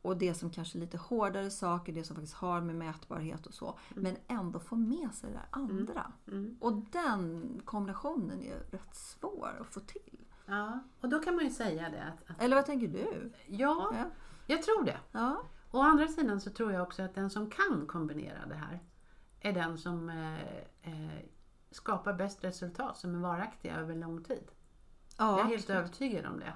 och 0.03 0.17
det 0.17 0.33
som 0.33 0.49
kanske 0.49 0.77
är 0.77 0.79
lite 0.79 0.97
hårdare 0.97 1.49
saker, 1.49 1.93
det 1.93 2.03
som 2.03 2.15
faktiskt 2.15 2.35
har 2.35 2.61
med 2.61 2.75
mätbarhet 2.75 3.45
och 3.45 3.53
så. 3.53 3.79
Men 3.95 4.17
ändå 4.27 4.59
få 4.59 4.75
med 4.75 5.13
sig 5.13 5.29
det 5.29 5.35
där 5.35 5.45
andra. 5.49 6.11
Mm. 6.27 6.57
Och 6.61 6.73
den 6.73 7.61
kombinationen 7.65 8.43
är 8.43 8.55
rätt 8.71 8.95
svår 8.95 9.57
att 9.61 9.67
få 9.73 9.79
till. 9.79 10.19
Ja, 10.45 10.79
och 11.01 11.09
då 11.09 11.19
kan 11.19 11.35
man 11.35 11.43
ju 11.45 11.51
säga 11.51 11.89
det 11.89 12.03
att, 12.03 12.29
att 12.29 12.41
Eller 12.41 12.55
vad 12.55 12.65
tänker 12.65 12.87
du? 12.87 13.31
ja, 13.47 13.93
Ja. 13.97 14.05
jag 14.47 14.63
tror 14.63 14.85
det. 14.85 14.97
Ja. 15.11 15.41
Å 15.71 15.81
andra 15.81 16.07
sidan 16.07 16.41
så 16.41 16.49
tror 16.49 16.71
jag 16.71 16.83
också 16.83 17.03
att 17.03 17.15
den 17.15 17.29
som 17.29 17.49
kan 17.49 17.85
kombinera 17.87 18.45
det 18.45 18.55
här 18.55 18.79
är 19.39 19.53
den 19.53 19.77
som 19.77 20.09
eh, 20.09 20.57
eh, 20.81 21.25
skapar 21.71 22.13
bäst 22.13 22.43
resultat 22.43 22.97
som 22.97 23.15
är 23.15 23.19
varaktiga 23.19 23.75
över 23.77 23.95
lång 23.95 24.23
tid. 24.23 24.51
Ja, 25.17 25.31
jag 25.31 25.39
är 25.39 25.43
helt 25.43 25.61
absolut. 25.63 25.79
övertygad 25.79 26.25
om 26.25 26.39
det. 26.39 26.53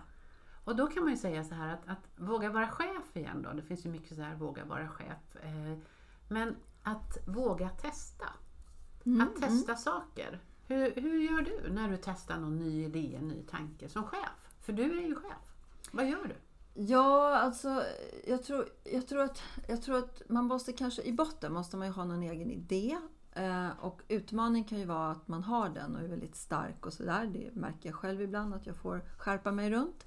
Och 0.66 0.76
då 0.76 0.88
kan 0.88 1.04
man 1.04 1.12
ju 1.12 1.18
säga 1.18 1.44
så 1.44 1.56
här 1.56 1.74
att, 1.74 1.88
att 1.88 2.10
våga 2.16 2.50
vara 2.52 2.68
chef 3.08 3.18
igen 3.18 3.42
då. 3.42 3.54
Det 3.54 3.62
finns 3.62 3.86
ju 3.86 3.90
mycket 3.90 4.16
så 4.16 4.22
här 4.22 4.36
våga 4.36 4.66
vara 4.66 4.88
chef. 4.90 5.36
Eh, 5.44 5.78
men 6.28 6.56
att 6.84 7.18
våga 7.28 7.70
testa. 7.70 8.26
Mm, 9.06 9.22
Att 9.22 9.42
testa 9.42 9.76
saker. 9.76 10.40
Hur, 10.68 10.96
hur 10.96 11.20
gör 11.20 11.42
du 11.42 11.74
när 11.74 11.90
du 11.90 11.98
testar 11.98 12.38
någon 12.40 12.58
ny 12.58 12.86
idé, 12.86 13.16
en 13.20 13.28
ny 13.28 13.44
tanke 13.44 13.90
som 13.90 14.04
chef? 14.04 14.30
För 14.62 14.74
du 14.74 14.84
är 14.84 15.08
ju 15.08 15.16
chef. 15.16 15.56
Vad 15.92 16.10
gör 16.10 16.24
du? 16.28 16.36
Ja, 16.84 17.38
alltså 17.38 17.84
jag 18.28 18.44
tror, 18.44 18.66
jag, 18.84 19.08
tror 19.08 19.22
att, 19.22 19.42
jag 19.68 19.82
tror 19.82 19.98
att 19.98 20.22
man 20.30 20.46
måste 20.46 20.74
kanske, 20.74 21.02
i 21.02 21.14
botten 21.14 21.54
måste 21.54 21.78
man 21.78 21.88
ju 21.88 21.94
ha 21.94 22.04
någon 22.06 22.24
egen 22.24 22.52
idé. 22.52 22.98
Eh, 23.34 23.70
och 23.80 24.02
utmaning 24.08 24.64
kan 24.64 24.80
ju 24.80 24.86
vara 24.86 25.12
att 25.12 25.28
man 25.28 25.44
har 25.44 25.70
den 25.70 25.96
och 25.96 26.02
är 26.02 26.08
väldigt 26.08 26.36
stark 26.36 26.86
och 26.86 26.94
sådär. 26.94 27.26
Det 27.34 27.56
märker 27.56 27.90
jag 27.90 27.96
själv 27.96 28.22
ibland 28.22 28.54
att 28.54 28.66
jag 28.66 28.76
får 28.76 29.02
skärpa 29.18 29.52
mig 29.52 29.70
runt. 29.72 30.06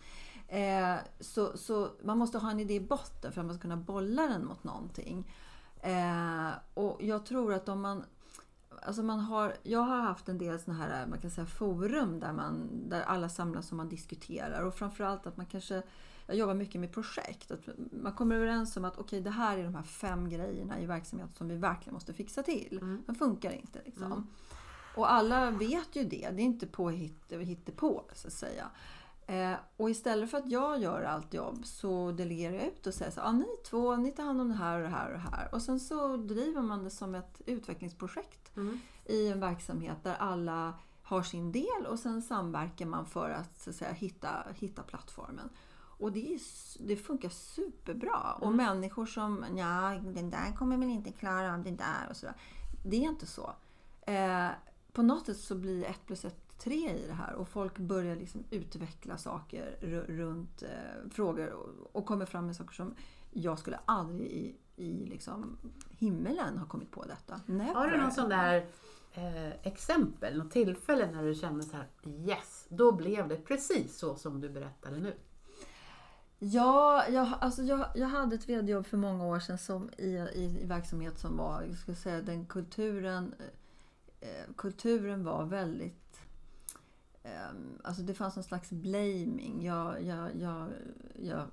Eh, 0.51 0.97
så, 1.21 1.57
så 1.59 1.91
man 2.03 2.19
måste 2.19 2.39
ha 2.39 2.51
en 2.51 2.61
idé 2.61 2.75
i 2.75 2.81
botten 2.81 3.33
för 3.33 3.41
att 3.41 3.47
man 3.47 3.55
ska 3.55 3.63
kunna 3.63 3.77
bolla 3.77 4.23
den 4.23 4.47
mot 4.47 4.65
någonting. 4.65 5.33
Eh, 5.81 6.51
och 6.75 7.03
jag 7.03 7.27
tror 7.27 7.55
att 7.55 7.69
om 7.69 7.81
man 7.81 8.05
Alltså 8.83 9.03
man 9.03 9.21
har, 9.21 9.55
jag 9.63 9.81
har 9.81 10.01
haft 10.01 10.29
en 10.29 10.39
del 10.39 10.61
såna 10.61 10.77
här 10.77 11.07
man 11.07 11.19
kan 11.21 11.31
säga, 11.31 11.47
forum 11.47 12.21
där, 12.21 12.33
man, 12.33 12.69
där 12.89 13.03
alla 13.03 13.29
samlas 13.29 13.71
och 13.71 13.77
man 13.77 13.89
diskuterar. 13.89 14.63
Och 14.63 14.75
framförallt 14.75 15.27
att 15.27 15.37
man 15.37 15.47
kanske 15.47 15.83
jag 16.27 16.37
jobbar 16.37 16.55
mycket 16.55 16.81
med 16.81 16.93
projekt. 16.93 17.51
Att 17.51 17.69
man 18.03 18.13
kommer 18.13 18.37
överens 18.37 18.77
om 18.77 18.85
att 18.85 18.99
okej, 18.99 19.21
det 19.21 19.31
här 19.31 19.59
är 19.59 19.65
de 19.65 19.75
här 19.75 19.83
fem 19.83 20.29
grejerna 20.29 20.81
i 20.81 20.87
verksamheten 20.87 21.35
som 21.35 21.49
vi 21.49 21.57
verkligen 21.57 21.95
måste 21.95 22.13
fixa 22.13 22.43
till. 22.43 22.79
Mm. 22.83 23.03
De 23.07 23.15
funkar 23.15 23.53
inte. 23.53 23.81
Liksom. 23.85 24.13
Mm. 24.13 24.27
Och 24.97 25.13
alla 25.13 25.51
vet 25.51 25.97
ju 25.97 26.05
det. 26.05 26.31
Det 26.31 26.43
är 26.43 26.47
inte 26.47 26.67
på 27.73 28.05
så 28.15 28.27
att 28.27 28.33
säga. 28.33 28.71
Eh, 29.31 29.55
och 29.77 29.91
istället 29.91 30.31
för 30.31 30.39
att 30.39 30.51
jag 30.51 30.83
gör 30.83 31.03
allt 31.03 31.35
jobb 31.35 31.67
så 31.67 32.13
delegerar 32.13 32.55
jag 32.55 32.67
ut 32.67 32.87
och 32.87 32.95
säger 32.95 33.11
så 33.11 33.21
ah, 33.21 33.33
ni 33.33 33.47
två, 33.71 33.97
ni 33.97 34.13
tar 34.13 34.25
hand 34.25 34.41
om 34.41 34.49
det 34.49 34.55
här 34.55 34.77
och 34.77 34.83
det 34.83 34.89
här 34.89 35.07
och 35.07 35.13
det 35.13 35.37
här. 35.37 35.55
Och 35.55 35.63
sen 35.63 35.81
så 35.81 36.17
driver 36.17 36.63
man 36.63 36.85
det 36.85 36.91
som 36.91 37.15
ett 37.15 37.43
utvecklingsprojekt 37.47 38.57
Mm. 38.57 38.81
i 39.05 39.29
en 39.29 39.41
verksamhet 39.41 39.97
där 40.03 40.15
alla 40.15 40.75
har 41.03 41.23
sin 41.23 41.53
del 41.53 41.87
och 41.89 41.99
sen 41.99 42.23
samverkar 42.23 42.87
man 42.87 43.07
för 43.07 43.31
att, 43.31 43.61
så 43.61 43.71
att 43.71 43.77
säga, 43.77 43.93
hitta, 43.93 44.45
hitta 44.55 44.83
plattformen. 44.83 45.49
Och 45.99 46.13
det, 46.13 46.35
är, 46.35 46.41
det 46.87 46.97
funkar 46.97 47.29
superbra. 47.29 48.33
Och 48.41 48.53
människor 48.53 49.07
som, 49.07 49.45
ja 49.57 50.01
den 50.03 50.31
där 50.31 50.57
kommer 50.57 50.77
väl 50.77 50.89
inte 50.89 51.13
klara 51.13 51.55
av 51.55 51.63
det 51.63 51.71
där 51.71 52.07
och 52.11 52.17
sådär. 52.17 52.35
Det 52.85 52.97
är 52.97 53.01
inte 53.01 53.27
så. 53.27 53.55
Eh, 54.01 54.49
på 54.93 55.03
något 55.03 55.27
sätt 55.27 55.37
så 55.37 55.55
blir 55.55 55.85
ett 55.85 56.07
plus 56.07 56.25
ett 56.25 56.50
tre 56.63 56.91
i 56.91 57.07
det 57.07 57.13
här 57.13 57.35
och 57.35 57.49
folk 57.49 57.79
börjar 57.79 58.17
liksom 58.17 58.45
utveckla 58.51 59.17
saker 59.19 59.77
ru- 59.81 60.07
runt 60.07 60.63
eh, 60.63 61.11
frågor 61.11 61.51
och, 61.51 61.97
och 61.97 62.07
kommer 62.07 62.27
fram 62.27 62.47
med 62.47 62.57
saker 62.57 62.75
som 62.75 62.95
jag 63.31 63.59
skulle 63.59 63.81
aldrig 63.85 64.29
i, 64.31 64.57
i 64.77 65.07
liksom 65.07 65.59
himmelen 65.91 66.59
ha 66.59 66.67
kommit 66.67 66.91
på 66.91 67.05
detta. 67.05 67.41
Never. 67.47 67.75
Har 67.75 67.87
du 67.91 67.99
någon 67.99 68.13
sån 68.13 68.29
där 68.29 68.67
eh, 69.13 69.51
exempel, 69.63 70.39
något 70.39 70.51
tillfälle 70.51 71.11
när 71.11 71.25
du 71.25 71.35
kände 71.35 71.63
så 71.63 71.77
här 71.77 71.89
yes, 72.05 72.67
då 72.69 72.93
blev 72.93 73.29
det 73.29 73.37
precis 73.37 73.99
så 73.99 74.17
som 74.17 74.41
du 74.41 74.49
berättade 74.49 74.99
nu? 74.99 75.15
Ja, 76.43 77.09
jag, 77.09 77.29
alltså 77.41 77.63
jag, 77.63 77.87
jag 77.95 78.09
hade 78.09 78.35
ett 78.35 78.49
vd-jobb 78.49 78.87
för 78.87 78.97
många 78.97 79.27
år 79.27 79.41
sedan 79.41 79.59
som 79.59 79.91
i, 79.99 80.05
i, 80.35 80.59
i 80.63 80.67
verksamhet 80.67 81.19
som 81.19 81.37
var, 81.37 81.63
jag 81.63 81.79
ska 81.79 81.95
säga 81.95 82.23
den 82.23 82.47
kulturen, 82.47 83.35
eh, 84.21 84.55
kulturen 84.57 85.25
var 85.25 85.45
väldigt, 85.45 86.10
eh, 87.23 87.51
alltså 87.85 88.03
det 88.03 88.15
fanns 88.15 88.37
någon 88.37 88.45
slags 88.45 88.71
blaming. 88.71 89.63
Jag, 89.65 90.03
jag, 90.03 90.37
jag, 90.37 90.69
jag, 91.19 91.47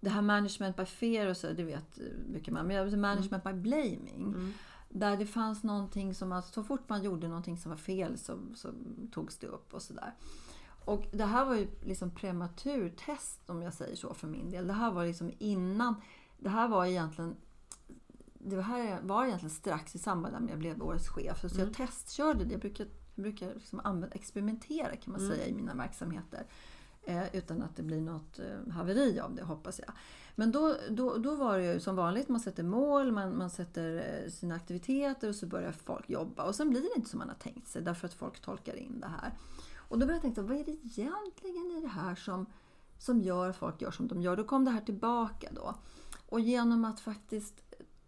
det 0.00 0.10
här 0.10 0.22
management 0.22 0.76
by 0.76 0.84
fear 0.84 1.26
och 1.26 1.36
så, 1.36 1.52
det 1.52 1.64
vet 1.64 1.98
eh, 1.98 2.04
mycket 2.26 2.54
man, 2.54 2.66
men 2.66 3.00
management 3.00 3.44
by 3.44 3.52
blaming. 3.52 4.22
Mm. 4.22 4.52
Där 4.88 5.16
det 5.16 5.26
fanns 5.26 5.62
någonting 5.62 6.14
som 6.14 6.32
att 6.32 6.54
så 6.54 6.62
fort 6.62 6.88
man 6.88 7.02
gjorde 7.02 7.28
någonting 7.28 7.58
som 7.58 7.70
var 7.70 7.78
fel 7.78 8.18
så, 8.18 8.38
så 8.54 8.72
togs 9.12 9.38
det 9.38 9.46
upp 9.46 9.74
och 9.74 9.82
sådär. 9.82 10.14
Och 10.84 11.06
det 11.12 11.24
här 11.24 11.44
var 11.44 11.54
ju 11.54 11.68
liksom 11.84 12.10
prematurtest 12.10 13.50
om 13.50 13.62
jag 13.62 13.74
säger 13.74 13.96
så 13.96 14.14
för 14.14 14.26
min 14.26 14.50
del. 14.50 14.66
Det 14.66 14.72
här 14.72 14.90
var 14.90 15.06
liksom 15.06 15.32
innan. 15.38 15.94
Det 16.38 16.48
här 16.48 16.68
var 16.68 16.86
egentligen 16.86 17.36
det 18.48 18.62
här 18.62 19.00
var 19.02 19.24
egentligen 19.26 19.50
strax 19.54 19.94
i 19.94 19.98
samband 19.98 20.32
med 20.34 20.42
att 20.44 20.50
jag 20.50 20.58
blev 20.58 20.82
årets 20.82 21.08
chef. 21.08 21.40
Så 21.40 21.46
Mm. 21.46 21.58
jag 21.60 21.74
testkörde 21.74 22.44
det. 22.44 22.50
Jag 22.52 22.60
brukar, 22.60 22.86
jag 23.14 23.22
brukar 23.22 23.54
liksom 23.54 23.80
använda, 23.84 24.14
experimentera 24.16 24.96
kan 24.96 25.12
man 25.12 25.20
Mm. 25.20 25.32
säga 25.36 25.46
i 25.46 25.52
mina 25.54 25.74
verksamheter. 25.74 26.46
Eh, 27.02 27.36
utan 27.36 27.62
att 27.62 27.76
det 27.76 27.82
blir 27.82 28.00
något 28.00 28.38
eh, 28.38 28.72
haveri 28.72 29.20
av 29.20 29.34
det 29.34 29.42
hoppas 29.42 29.78
jag. 29.86 29.92
Men 30.34 30.52
då, 30.52 30.74
då, 30.90 31.16
då 31.16 31.34
var 31.34 31.58
det 31.58 31.72
ju 31.74 31.80
som 31.80 31.96
vanligt, 31.96 32.28
man 32.28 32.40
sätter 32.40 32.62
mål, 32.62 33.12
man, 33.12 33.38
man 33.38 33.50
sätter 33.50 34.22
eh, 34.24 34.30
sina 34.30 34.54
aktiviteter 34.54 35.28
och 35.28 35.34
så 35.34 35.46
börjar 35.46 35.72
folk 35.72 36.10
jobba. 36.10 36.44
Och 36.44 36.54
sen 36.54 36.70
blir 36.70 36.80
det 36.80 36.88
inte 36.96 37.10
som 37.10 37.18
man 37.18 37.28
har 37.28 37.36
tänkt 37.36 37.68
sig 37.68 37.82
därför 37.82 38.06
att 38.06 38.14
folk 38.14 38.40
tolkar 38.40 38.74
in 38.76 39.00
det 39.00 39.06
här. 39.06 39.32
Och 39.76 39.98
då 39.98 40.06
började 40.06 40.14
jag 40.26 40.34
tänka, 40.34 40.42
vad 40.42 40.56
är 40.60 40.64
det 40.64 40.70
egentligen 40.70 41.70
i 41.78 41.80
det 41.82 41.88
här 41.88 42.14
som, 42.14 42.46
som 42.98 43.20
gör 43.20 43.50
att 43.50 43.56
folk 43.56 43.82
gör 43.82 43.90
som 43.90 44.08
de 44.08 44.20
gör? 44.22 44.36
Då 44.36 44.44
kom 44.44 44.64
det 44.64 44.70
här 44.70 44.80
tillbaka 44.80 45.48
då. 45.54 45.74
Och 46.28 46.40
genom 46.40 46.84
att 46.84 47.00
faktiskt 47.00 47.62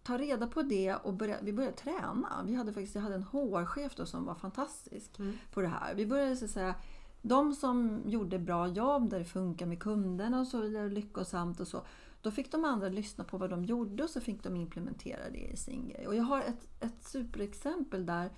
ta 0.09 0.19
reda 0.19 0.47
på 0.47 0.63
det 0.63 0.95
och 0.95 1.15
börja, 1.15 1.37
vi 1.43 1.53
började 1.53 1.77
träna. 1.77 2.43
Vi 2.47 2.55
hade 2.55 2.73
faktiskt, 2.73 2.95
jag 2.95 3.03
hade 3.03 3.15
en 3.15 3.23
HR-chef 3.23 3.95
då 3.97 4.07
som 4.07 4.25
var 4.25 4.35
fantastisk 4.35 5.19
Mm. 5.19 5.33
på 5.53 5.61
det 5.61 5.69
här. 5.69 5.95
Vi 5.95 6.07
började 6.07 6.37
så 6.37 6.45
att 6.45 6.51
säga, 6.51 6.75
de 7.23 7.53
som 7.55 8.03
gjorde 8.07 8.39
bra 8.39 8.69
jobb, 8.69 9.11
där 9.11 9.19
det 9.19 9.25
funkar 9.25 9.67
med 9.67 9.81
kunderna 9.83 10.41
och 10.41 10.47
så 10.47 10.61
vidare, 10.61 10.89
lyckosamt 10.89 11.61
och 11.61 11.69
så. 11.69 11.83
Då 12.23 12.31
fick 12.31 12.53
de 12.53 12.65
andra 12.65 12.89
lyssna 12.89 13.25
på 13.25 13.39
vad 13.39 13.51
de 13.51 13.65
gjorde 13.65 14.05
och 14.05 14.11
så 14.11 14.21
fick 14.21 14.43
de 14.43 14.57
implementera 14.57 15.31
det 15.33 15.39
i 15.53 15.57
sin 15.57 15.89
grej. 15.89 16.07
Och 16.07 16.15
jag 16.15 16.23
har 16.25 16.41
ett, 16.41 16.69
ett 16.81 17.05
superexempel 17.05 18.07
där 18.07 18.31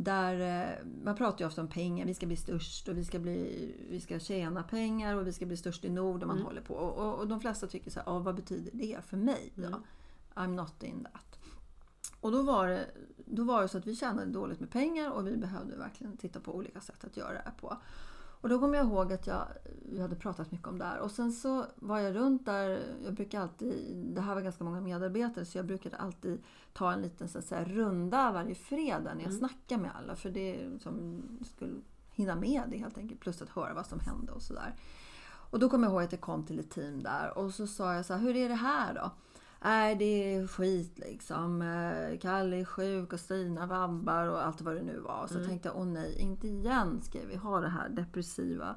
där 0.00 0.62
eh, 0.62 0.86
man 1.04 1.16
pratar 1.16 1.38
ju 1.40 1.46
ofta 1.46 1.60
om 1.60 1.68
pengar, 1.68 2.06
vi 2.06 2.14
ska 2.14 2.26
bli 2.26 2.36
störst 2.36 2.88
och 2.88 2.96
vi 2.98 3.04
ska, 3.04 3.18
bli, 3.18 3.74
vi 3.90 4.00
ska 4.00 4.18
tjäna 4.18 4.62
pengar 4.62 5.14
och 5.16 5.26
vi 5.26 5.32
ska 5.32 5.46
bli 5.46 5.56
störst 5.56 5.84
i 5.84 5.90
Nord 5.90 6.22
och 6.22 6.28
man 6.28 6.36
Mm. 6.36 6.46
håller 6.46 6.60
på. 6.60 6.74
Och, 6.74 7.08
och, 7.08 7.18
och 7.18 7.28
de 7.28 7.40
flesta 7.40 7.66
tycker 7.66 7.90
så 7.90 8.00
här, 8.00 8.06
"Ja, 8.06 8.18
vad 8.18 8.34
betyder 8.34 8.70
det 8.74 8.98
för 9.04 9.16
mig 9.16 9.52
då? 9.54 9.66
Mm. 9.66 9.82
I'm 10.38 10.54
not 10.54 10.82
in 10.82 11.04
that. 11.12 11.38
Och 12.20 12.32
då 12.32 12.42
var, 12.42 12.68
det, 12.68 12.86
då 13.16 13.44
var 13.44 13.62
det 13.62 13.68
så 13.68 13.78
att 13.78 13.86
vi 13.86 13.96
tjänade 13.96 14.32
dåligt 14.32 14.60
med 14.60 14.70
pengar 14.70 15.10
och 15.10 15.26
vi 15.26 15.36
behövde 15.36 15.76
verkligen 15.76 16.16
titta 16.16 16.40
på 16.40 16.54
olika 16.54 16.80
sätt 16.80 17.04
att 17.04 17.16
göra 17.16 17.32
det 17.32 17.42
här 17.44 17.54
på. 17.60 17.76
Och 18.40 18.48
då 18.48 18.58
kommer 18.58 18.78
jag 18.78 18.86
ihåg 18.86 19.12
att 19.12 19.26
jag, 19.26 19.46
vi 19.92 20.00
hade 20.00 20.16
pratat 20.16 20.50
mycket 20.52 20.68
om 20.68 20.78
det 20.78 20.84
här. 20.84 20.98
Och 20.98 21.10
sen 21.10 21.32
så 21.32 21.64
var 21.76 21.98
jag 21.98 22.14
runt 22.14 22.46
där. 22.46 22.82
Jag 23.04 23.14
brukar 23.14 23.40
alltid, 23.40 23.96
det 23.96 24.20
här 24.20 24.34
var 24.34 24.42
ganska 24.42 24.64
många 24.64 24.80
medarbetare 24.80 25.44
så 25.44 25.58
jag 25.58 25.66
brukade 25.66 25.96
alltid 25.96 26.42
ta 26.72 26.92
en 26.92 27.02
liten 27.02 27.28
så 27.28 27.38
att 27.38 27.44
säga, 27.44 27.64
runda 27.64 28.32
varje 28.32 28.54
fredag 28.54 29.14
när 29.14 29.22
jag 29.22 29.32
Mm. 29.32 29.38
snackar 29.38 29.78
med 29.78 29.90
alla. 29.96 30.16
För 30.16 30.30
det 30.30 30.68
som 30.82 31.22
skulle 31.54 31.74
hinna 32.12 32.34
med 32.36 32.62
det 32.68 32.76
helt 32.76 32.98
enkelt. 32.98 33.20
Plus 33.20 33.42
att 33.42 33.48
höra 33.48 33.74
vad 33.74 33.86
som 33.86 34.00
hände 34.00 34.32
och 34.32 34.42
sådär. 34.42 34.74
Och 35.50 35.58
då 35.58 35.68
kommer 35.68 35.86
jag 35.86 35.92
ihåg 35.92 36.02
att 36.02 36.12
jag 36.12 36.20
kom 36.20 36.44
till 36.46 36.58
ett 36.58 36.70
team 36.70 37.02
där 37.02 37.38
och 37.38 37.54
så 37.54 37.66
sa 37.66 37.94
jag 37.94 38.06
så 38.06 38.14
här, 38.14 38.20
hur 38.20 38.36
är 38.36 38.48
det 38.48 38.54
här 38.54 38.94
då? 38.94 39.10
Nej, 39.62 39.94
det 39.96 40.34
är 40.34 40.46
skit 40.46 40.98
liksom. 40.98 41.62
Eh, 41.62 42.18
Kalle 42.18 42.56
är 42.60 42.64
sjuk 42.64 43.12
och 43.12 43.20
Stina 43.20 43.66
vabbar 43.66 44.26
och 44.26 44.46
allt 44.46 44.60
vad 44.60 44.74
det 44.76 44.82
nu 44.82 44.98
var. 45.00 45.26
Så 45.26 45.34
Mm. 45.34 45.48
tänkte 45.48 45.68
jag, 45.68 45.76
åh 45.78 45.86
nej, 45.86 46.18
inte 46.18 46.48
igen 46.48 47.02
ska 47.02 47.18
vi 47.28 47.36
ha 47.36 47.60
det 47.60 47.68
här 47.68 47.88
depressiva 47.88 48.74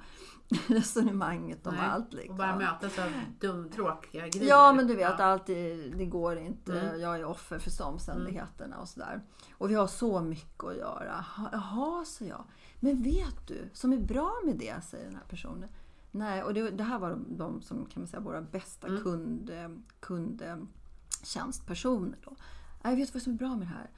resonemanget 0.67 1.67
om 1.67 1.75
Nej, 1.75 1.85
allt. 1.85 2.13
Liksom. 2.13 2.31
Och 2.31 2.37
bara 2.37 2.55
mötas 2.55 2.99
av 2.99 3.05
dum, 3.39 3.69
tråkiga 3.69 4.27
grejer. 4.27 4.49
Ja, 4.49 4.73
men 4.73 4.87
du 4.87 4.95
vet, 4.95 5.15
Ja. 5.19 5.25
allt 5.25 5.45
det, 5.45 5.75
det 5.89 6.05
går 6.05 6.37
inte. 6.37 6.79
Mm. 6.79 7.01
Jag 7.01 7.15
är 7.19 7.25
offer 7.25 7.59
för 7.59 7.83
omständigheterna 7.85 8.77
och 8.77 8.87
sådär. 8.89 9.21
Och 9.57 9.69
vi 9.69 9.73
har 9.75 9.87
så 9.87 10.19
mycket 10.19 10.63
att 10.63 10.77
göra. 10.77 11.25
Ha- 11.37 11.49
Jaha, 11.51 12.05
säger 12.05 12.31
jag. 12.31 12.43
Men 12.79 13.03
vet 13.03 13.47
du, 13.47 13.69
som 13.73 13.93
är 13.93 13.99
bra 13.99 14.31
med 14.45 14.55
det, 14.55 14.83
säger 14.83 15.05
den 15.05 15.15
här 15.15 15.23
personen. 15.29 15.69
Nej, 16.11 16.43
och 16.43 16.53
det, 16.53 16.69
det 16.71 16.83
här 16.83 16.99
var 16.99 17.09
de, 17.09 17.37
de 17.37 17.61
som 17.61 17.85
kan 17.85 18.01
man 18.01 18.07
säga 18.07 18.19
våra 18.19 18.41
bästa 18.41 18.87
Mm. 18.87 19.03
kund, 19.03 19.49
eh, 19.49 19.69
kundtjänstpersoner. 19.99 22.17
Då. 22.23 22.35
Nej, 22.83 22.95
vet 22.95 23.13
vad 23.13 23.23
som 23.23 23.33
är 23.33 23.37
bra 23.37 23.55
med 23.55 23.67
det 23.67 23.73
här? 23.73 23.89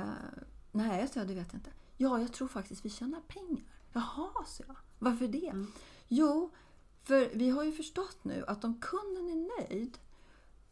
Eh, 0.00 0.08
nej, 0.72 1.08
så 1.08 1.18
jag, 1.18 1.28
det 1.28 1.34
vet 1.34 1.52
jag 1.52 1.58
inte. 1.58 1.70
Ja, 1.96 2.20
jag 2.20 2.32
tror 2.32 2.48
faktiskt 2.48 2.84
vi 2.84 2.90
tjänar 2.90 3.20
pengar. 3.20 3.64
Jaha, 3.92 4.44
så 4.46 4.62
jag. 4.66 4.76
Varför 4.98 5.28
det? 5.28 5.48
Mm. 5.48 5.66
Jo, 6.08 6.50
för 7.02 7.30
vi 7.34 7.50
har 7.50 7.64
ju 7.64 7.72
förstått 7.72 8.18
nu 8.24 8.44
att 8.46 8.64
om 8.64 8.80
kunden 8.80 9.28
är 9.28 9.68
nöjd 9.68 9.98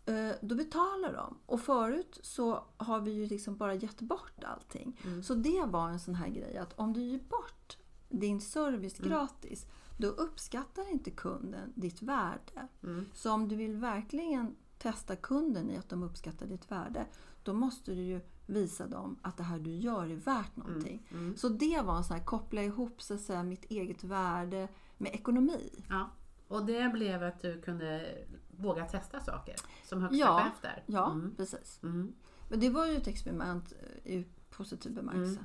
eh, 0.06 0.32
då 0.42 0.54
betalar 0.54 1.12
de. 1.12 1.38
Och 1.46 1.60
förut 1.60 2.18
så 2.22 2.64
har 2.76 3.00
vi 3.00 3.10
ju 3.10 3.26
liksom 3.26 3.56
bara 3.56 3.74
gett 3.74 4.00
bort 4.00 4.44
allting. 4.44 5.00
Mm. 5.04 5.22
Så 5.22 5.34
det 5.34 5.64
var 5.66 5.88
en 5.88 6.00
sån 6.00 6.14
här 6.14 6.28
grej 6.28 6.56
att 6.58 6.72
om 6.78 6.92
du 6.92 7.00
ger 7.02 7.20
bort 7.28 7.76
din 8.08 8.40
service 8.40 8.98
Mm. 8.98 9.10
gratis 9.10 9.66
då 9.96 10.06
uppskattar 10.06 10.92
inte 10.92 11.10
kunden 11.10 11.72
ditt 11.74 12.02
värde. 12.02 12.68
Mm. 12.82 13.06
Så 13.14 13.32
om 13.32 13.48
du 13.48 13.56
vill 13.56 13.76
verkligen 13.76 14.56
testa 14.78 15.16
kunden 15.16 15.70
i 15.70 15.76
att 15.76 15.88
de 15.88 16.02
uppskattar 16.02 16.46
ditt 16.46 16.70
värde, 16.70 17.06
då 17.42 17.52
måste 17.52 17.94
du 17.94 18.02
ju 18.02 18.20
visa 18.46 18.86
dem 18.86 19.18
att 19.22 19.36
det 19.36 19.42
här 19.42 19.58
du 19.58 19.70
gör 19.70 20.06
är 20.06 20.16
värt 20.16 20.56
någonting. 20.56 21.06
Mm. 21.10 21.36
Så 21.36 21.48
det 21.48 21.82
var 21.84 21.96
en 21.96 22.04
sån 22.04 22.16
här, 22.16 22.24
koppla 22.24 22.62
ihop 22.62 23.02
så 23.02 23.14
att 23.14 23.20
säga, 23.20 23.42
mitt 23.42 23.64
eget 23.64 24.04
värde 24.04 24.68
med 24.98 25.14
ekonomi. 25.14 25.84
Ja. 25.88 26.10
Och 26.48 26.66
det 26.66 26.92
blev 26.92 27.22
att 27.22 27.40
du 27.42 27.60
kunde 27.60 28.18
våga 28.50 28.84
testa 28.84 29.20
saker 29.20 29.54
som 29.84 30.02
högsta 30.02 30.18
Ja, 30.18 30.50
där. 30.62 30.82
Ja, 30.86 31.12
Mm. 31.12 31.34
precis. 31.36 31.80
Mm. 31.82 32.12
Men 32.48 32.60
det 32.60 32.70
var 32.70 32.86
ju 32.86 32.96
ett 32.96 33.06
experiment 33.06 33.72
i 34.04 34.24
positiv 34.50 34.94
bemärkelse. 34.94 35.44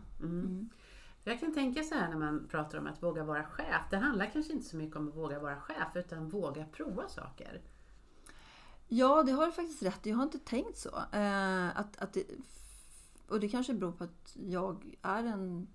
Jag 1.24 1.40
kan 1.40 1.54
tänka 1.54 1.84
så 1.84 1.96
här 1.96 2.10
när 2.10 2.18
man 2.18 2.48
pratar 2.48 2.78
om 2.78 2.88
att 2.88 3.04
våga 3.04 3.24
vara 3.24 3.44
chef. 3.44 3.82
Det 3.90 3.98
handlar 3.98 4.26
kanske 4.26 4.54
inte 4.54 4.66
så 4.66 4.78
mycket 4.78 4.96
om 4.96 5.08
att 5.08 5.16
våga 5.16 5.40
vara 5.40 5.62
chef 5.62 5.96
utan 5.96 6.30
våga 6.30 6.66
prova 6.66 7.08
saker. 7.08 7.62
Ja, 8.88 9.24
det 9.24 9.32
har 9.32 9.46
du 9.46 9.52
faktiskt 9.52 9.84
rätt. 9.84 10.06
Jag 10.06 10.16
har 10.16 10.24
inte 10.24 10.40
tänkt 10.40 10.78
så. 10.78 10.90
Eh, 11.12 11.80
att, 11.80 11.98
att 11.98 12.14
det, 12.14 12.24
och 13.28 13.40
det 13.40 13.50
kanske 13.50 13.74
beror 13.74 13.92
på 13.92 14.04
att 14.04 14.36
jag 14.36 14.96
är 15.02 15.24
en 15.24 15.68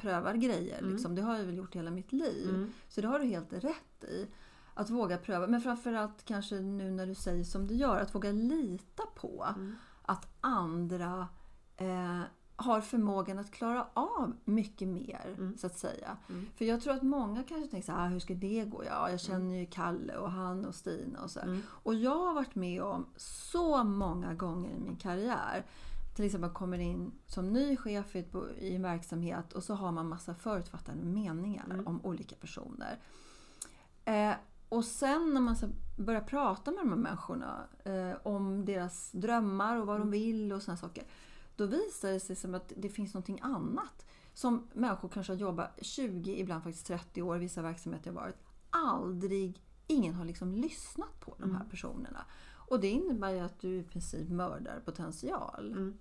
prövar 0.00 0.34
grejer. 0.34 0.78
Mm. 0.78 0.92
Liksom. 0.92 1.14
Det 1.14 1.22
har 1.22 1.36
jag 1.38 1.44
väl 1.44 1.56
gjort 1.56 1.74
hela 1.74 1.90
mitt 1.90 2.12
liv. 2.12 2.48
Mm. 2.48 2.72
Så 2.88 3.00
det 3.00 3.08
har 3.08 3.18
du 3.18 3.24
helt 3.24 3.52
rätt 3.52 4.04
i. 4.04 4.26
Att 4.74 4.90
våga 4.90 5.18
pröva. 5.18 5.46
Men 5.46 5.60
framförallt 5.60 6.24
kanske 6.24 6.60
nu 6.60 6.90
när 6.90 7.06
du 7.06 7.14
säger 7.14 7.44
som 7.44 7.66
du 7.66 7.74
gör. 7.74 8.00
Att 8.00 8.14
våga 8.14 8.32
lita 8.32 9.02
på 9.14 9.46
Mm. 9.56 9.76
att 10.02 10.26
andra 10.40 11.28
eh, 11.76 12.20
har 12.56 12.80
förmågan 12.80 13.38
att 13.38 13.50
klara 13.50 13.86
av 13.94 14.32
mycket 14.44 14.88
mer. 14.88 15.34
Mm. 15.38 15.56
Så 15.58 15.66
att 15.66 15.78
säga. 15.78 16.16
Mm. 16.28 16.46
För 16.56 16.64
jag 16.64 16.80
tror 16.80 16.94
att 16.94 17.02
många 17.02 17.42
kanske 17.42 17.70
tänker 17.70 17.86
så 17.86 17.92
här, 17.92 18.06
"Ah, 18.06 18.08
hur 18.08 18.18
ska 18.20 18.34
det 18.34 18.64
gå? 18.64 18.84
Ja, 18.84 19.10
jag 19.10 19.20
känner 19.20 19.54
ju 19.58 19.66
Kalle 19.66 20.16
och 20.16 20.30
han 20.30 20.64
och 20.64 20.74
Stina 20.74 21.20
och 21.22 21.30
så. 21.30 21.40
Mm. 21.40 21.62
Och 21.68 21.94
jag 21.94 22.18
har 22.26 22.34
varit 22.34 22.54
med 22.54 22.82
om 22.82 23.06
så 23.16 23.84
många 23.84 24.34
gånger 24.34 24.70
i 24.70 24.80
min 24.80 24.96
karriär. 24.96 25.64
Till 26.16 26.24
exempel 26.24 26.48
man 26.48 26.54
kommer 26.54 26.78
in 26.78 27.12
som 27.26 27.52
ny 27.52 27.76
chef 27.76 28.16
i, 28.16 28.74
en 28.74 28.82
verksamhet 28.82 29.52
och 29.52 29.64
så 29.64 29.74
har 29.74 29.92
man 29.92 30.08
massa 30.08 30.34
förutfattade 30.34 30.98
meningar 31.04 31.64
Mm. 31.64 31.86
om 31.86 32.00
olika 32.04 32.36
personer. 32.36 32.98
Eh, 34.04 34.32
och 34.68 34.84
sen 34.84 35.34
när 35.34 35.40
man 35.40 35.56
så 35.56 35.66
börjar 35.98 36.20
prata 36.20 36.70
med 36.70 36.80
de 36.80 36.88
här 36.88 36.96
människorna 36.96 37.64
eh, 37.84 38.16
om 38.22 38.64
deras 38.64 39.10
drömmar 39.12 39.76
och 39.80 39.86
vad 39.86 39.96
Mm. 39.96 40.10
de 40.10 40.18
vill 40.18 40.52
och 40.52 40.62
sådana 40.62 40.76
saker. 40.76 41.04
Då 41.56 41.66
visar 41.66 42.10
det 42.12 42.20
sig 42.20 42.36
som 42.36 42.54
att 42.54 42.72
det 42.76 42.88
finns 42.88 43.14
någonting 43.14 43.40
annat. 43.42 44.06
Som 44.34 44.68
människor 44.72 45.08
kanske 45.08 45.32
har 45.32 45.38
jobbat 45.38 45.78
20, 45.82 46.40
ibland 46.40 46.62
faktiskt 46.64 46.86
30 46.86 47.22
år 47.22 47.36
i 47.36 47.38
vissa 47.38 47.62
verksamheter 47.62 48.10
har 48.12 48.20
varit. 48.20 48.36
Aldrig, 48.70 49.62
ingen 49.86 50.14
har 50.14 50.24
liksom 50.24 50.52
lyssnat 50.52 51.20
på 51.20 51.34
de 51.38 51.50
här 51.50 51.56
Mm. 51.60 51.70
personerna. 51.70 52.24
Och 52.68 52.80
det 52.80 52.88
innebär 52.90 53.30
ju 53.30 53.38
att 53.40 53.60
du 53.60 53.68
i 53.68 53.82
princip 53.82 54.28
mördar 54.28 54.80
potential. 54.84 55.66
Mm. 55.72 55.98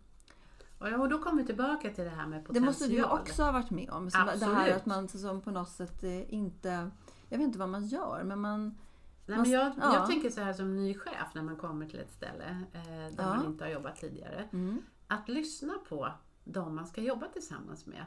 Och, 1.01 1.10
då 1.10 1.19
kommer 1.19 1.41
vi 1.41 1.45
tillbaka 1.48 1.89
till 1.89 2.03
det 2.03 2.10
här 2.10 2.27
med 2.27 2.39
Det 2.39 2.43
potential. 2.45 2.65
måste 2.65 2.88
du 2.88 3.03
också 3.03 3.43
ha 3.43 3.51
varit 3.51 3.69
med 3.69 3.89
om. 3.89 4.12
Så 4.12 4.17
det 4.17 4.24
här 4.24 4.33
Absolut. 4.33 4.75
att 4.75 4.86
man 4.86 5.07
som 5.07 5.41
på 5.41 5.51
något 5.51 5.69
sätt 5.69 6.03
eh, 6.03 6.33
inte... 6.33 6.89
Jag 7.29 7.38
vet 7.38 7.45
inte 7.48 7.60
vad 7.60 7.69
man 7.69 7.86
gör 7.86 8.24
men 8.24 8.39
man... 8.39 8.77
Nej, 9.25 9.38
men 9.38 9.51
jag, 9.51 9.72
Ja. 9.81 9.93
jag 9.93 10.07
tänker 10.10 10.29
så 10.29 10.41
här 10.41 10.53
som 10.53 10.75
ny 10.75 10.93
chef 10.93 11.27
när 11.36 11.41
man 11.41 11.55
kommer 11.55 11.86
till 11.86 12.00
ett 12.00 12.12
ställe 12.12 12.63
eh, 12.74 12.81
där 13.15 13.24
Ja. 13.24 13.36
man 13.36 13.45
inte 13.45 13.63
har 13.63 13.72
jobbat 13.72 13.95
tidigare. 13.95 14.50
Mm, 14.53 14.81
Att 15.07 15.29
lyssna 15.29 15.74
på 15.89 16.12
de 16.43 16.75
man 16.75 16.88
ska 16.88 17.01
jobba 17.01 17.27
tillsammans 17.27 17.86
med 17.86 18.05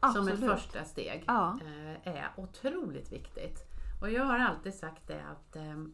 absolut. 0.00 0.38
som 0.38 0.48
ett 0.50 0.50
första 0.60 0.84
steg 0.84 1.24
Ja. 1.26 1.58
eh, 1.64 2.08
är 2.16 2.32
otroligt 2.36 3.12
viktigt. 3.12 3.58
Och 4.02 4.10
jag 4.10 4.24
har 4.24 4.38
alltid 4.38 4.74
sagt 4.74 5.08
det 5.08 5.22
att 5.24 5.56
eh, 5.56 5.84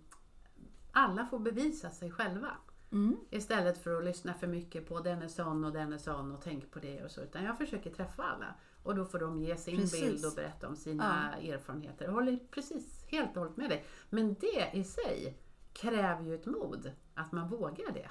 alla 0.93 1.27
får 1.27 1.39
bevisa 1.39 1.91
sig 1.91 2.11
själva. 2.11 2.51
Mm, 2.93 3.17
Istället 3.31 3.79
för 3.83 3.99
att 3.99 4.05
lyssna 4.05 4.35
för 4.35 4.47
mycket 4.47 4.89
på 4.89 5.01
den 5.01 5.23
är 5.23 5.29
sån 5.29 5.65
och 5.65 5.73
den 5.73 5.93
är 5.93 5.99
sån 5.99 6.33
och 6.33 6.41
tänk 6.43 6.71
på 6.71 6.79
det 6.79 7.05
och 7.05 7.11
så. 7.11 7.21
Utan 7.21 7.45
jag 7.45 7.59
försöker 7.59 7.91
träffa 7.91 8.23
alla. 8.23 8.55
Och 8.83 8.95
då 8.95 9.05
får 9.05 9.19
de 9.19 9.41
ge 9.41 9.57
sin 9.57 9.77
Precis. 9.77 10.01
bild 10.01 10.25
och 10.27 10.33
berätta 10.37 10.69
om 10.69 10.77
sina 10.77 11.37
erfarenheter. 11.37 12.05
Jag 12.05 12.13
håller 12.13 12.39
precis 12.51 13.05
helt 13.07 13.37
och 13.37 13.43
hållet 13.43 13.57
med 13.57 13.71
dig. 13.71 13.85
Men 14.11 14.35
det 14.35 14.71
i 14.73 14.85
sig 14.85 15.39
kräver 15.73 16.23
ju 16.25 16.35
ett 16.35 16.47
mod. 16.47 16.91
Att 17.15 17.33
man 17.33 17.49
vågar 17.49 17.93
det. 17.93 18.09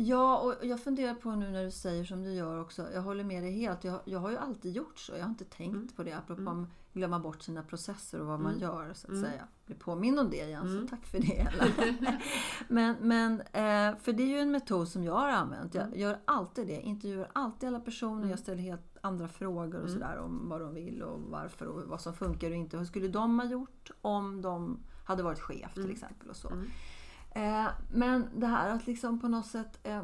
Ja, 0.00 0.38
och 0.38 0.66
jag 0.66 0.80
funderar 0.80 1.14
på 1.14 1.30
nu 1.30 1.50
när 1.50 1.64
du 1.64 1.70
säger 1.70 2.04
som 2.04 2.22
du 2.22 2.32
gör 2.32 2.60
också. 2.60 2.86
Jag 2.94 3.02
håller 3.02 3.24
med 3.24 3.42
dig 3.42 3.52
helt. 3.52 3.84
Jag, 3.84 4.00
jag 4.04 4.18
har 4.18 4.30
ju 4.30 4.36
alltid 4.36 4.72
gjort 4.76 4.98
så. 4.98 5.12
Jag 5.12 5.20
har 5.22 5.28
inte 5.28 5.44
tänkt 5.44 5.74
Mm. 5.74 5.88
på 5.88 6.02
det. 6.02 6.12
Apropå 6.12 6.50
om 6.50 6.66
glömma 6.92 7.18
bort 7.18 7.42
sina 7.42 7.62
processer 7.62 8.20
och 8.20 8.26
vad 8.26 8.40
man 8.40 8.52
Mm. 8.52 8.62
gör. 8.62 8.92
så 8.94 9.06
att 9.06 9.12
Mm. 9.12 9.22
säga. 9.30 9.42
Bli 9.66 9.74
påminn 9.74 10.18
om 10.18 10.30
det 10.30 10.36
igen, 10.36 10.66
Mm. 10.66 10.82
så 10.82 10.88
tack 10.96 11.06
för 11.06 11.18
det. 11.18 11.48
Men, 12.68 12.96
men, 13.00 13.40
eh, 13.40 13.98
för 13.98 14.12
det 14.12 14.22
är 14.22 14.26
ju 14.26 14.38
en 14.38 14.50
metod 14.50 14.88
som 14.88 15.04
jag 15.04 15.12
har 15.14 15.28
använt. 15.28 15.74
Jag 15.74 15.84
Mm. 15.86 15.98
gör 16.00 16.18
alltid 16.24 16.66
det. 16.66 16.80
Intervjuar 16.80 17.30
alltid 17.32 17.66
alla 17.68 17.80
personer. 17.80 18.16
Mm. 18.18 18.30
Jag 18.30 18.38
ställer 18.38 18.62
helt 18.62 18.96
andra 19.00 19.28
frågor 19.28 19.74
och 19.80 19.88
Mm. 19.88 19.92
sådär 19.92 20.18
om 20.18 20.48
vad 20.48 20.60
de 20.60 20.74
vill 20.74 21.02
och 21.02 21.20
varför 21.20 21.66
och 21.66 21.82
vad 21.88 22.00
som 22.00 22.14
funkar 22.14 22.50
och 22.50 22.56
inte. 22.56 22.76
Vad 22.76 22.86
skulle 22.86 23.08
de 23.08 23.38
ha 23.38 23.46
gjort 23.46 23.90
om 24.00 24.42
de 24.42 24.78
hade 25.06 25.22
varit 25.22 25.40
chef 25.40 25.72
till 25.74 25.82
Mm. 25.82 25.94
exempel 25.94 26.28
och 26.30 26.36
så. 26.36 26.48
Mm. 27.38 27.66
Eh, 27.66 27.72
men 27.90 28.28
det 28.34 28.46
här 28.46 28.70
att 28.70 28.86
liksom 28.86 29.20
på 29.20 29.28
något 29.28 29.46
sätt 29.46 29.78
eh, 29.82 30.02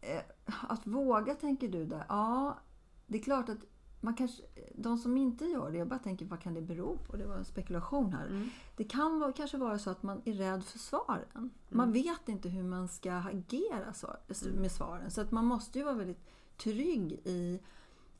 eh, 0.00 0.22
att 0.68 0.86
våga 0.86 1.34
tänker 1.34 1.68
du 1.68 1.86
där. 1.86 2.04
Ja, 2.08 2.58
det 3.06 3.18
är 3.18 3.22
klart 3.22 3.48
att 3.48 3.58
man 4.00 4.14
kanske, 4.14 4.42
de 4.74 4.98
som 4.98 5.16
inte 5.16 5.44
gör 5.44 5.70
det, 5.70 5.78
jag 5.78 5.88
bara 5.88 5.98
tänker 5.98 6.26
vad 6.26 6.40
kan 6.40 6.54
det 6.54 6.62
bero 6.62 6.98
på? 6.98 7.16
Det 7.16 7.26
var 7.26 7.36
en 7.36 7.44
spekulation 7.44 8.12
här. 8.12 8.26
Mm. 8.26 8.50
Det 8.76 8.84
kan 8.84 9.20
vara, 9.20 9.32
kanske 9.32 9.56
vara 9.56 9.78
så 9.78 9.90
att 9.90 10.02
man 10.02 10.22
är 10.24 10.32
rädd 10.32 10.64
för 10.64 10.78
svaren. 10.78 11.50
Man 11.68 11.92
vet 11.92 12.28
inte 12.28 12.48
hur 12.48 12.62
man 12.62 12.88
ska 12.88 13.12
agera 13.12 13.92
så, 13.92 14.16
med 14.60 14.72
svaren. 14.72 15.10
Så 15.10 15.20
att 15.20 15.30
man 15.30 15.44
måste 15.44 15.78
ju 15.78 15.84
vara 15.84 15.94
väldigt 15.94 16.24
trygg 16.56 17.12
i 17.12 17.60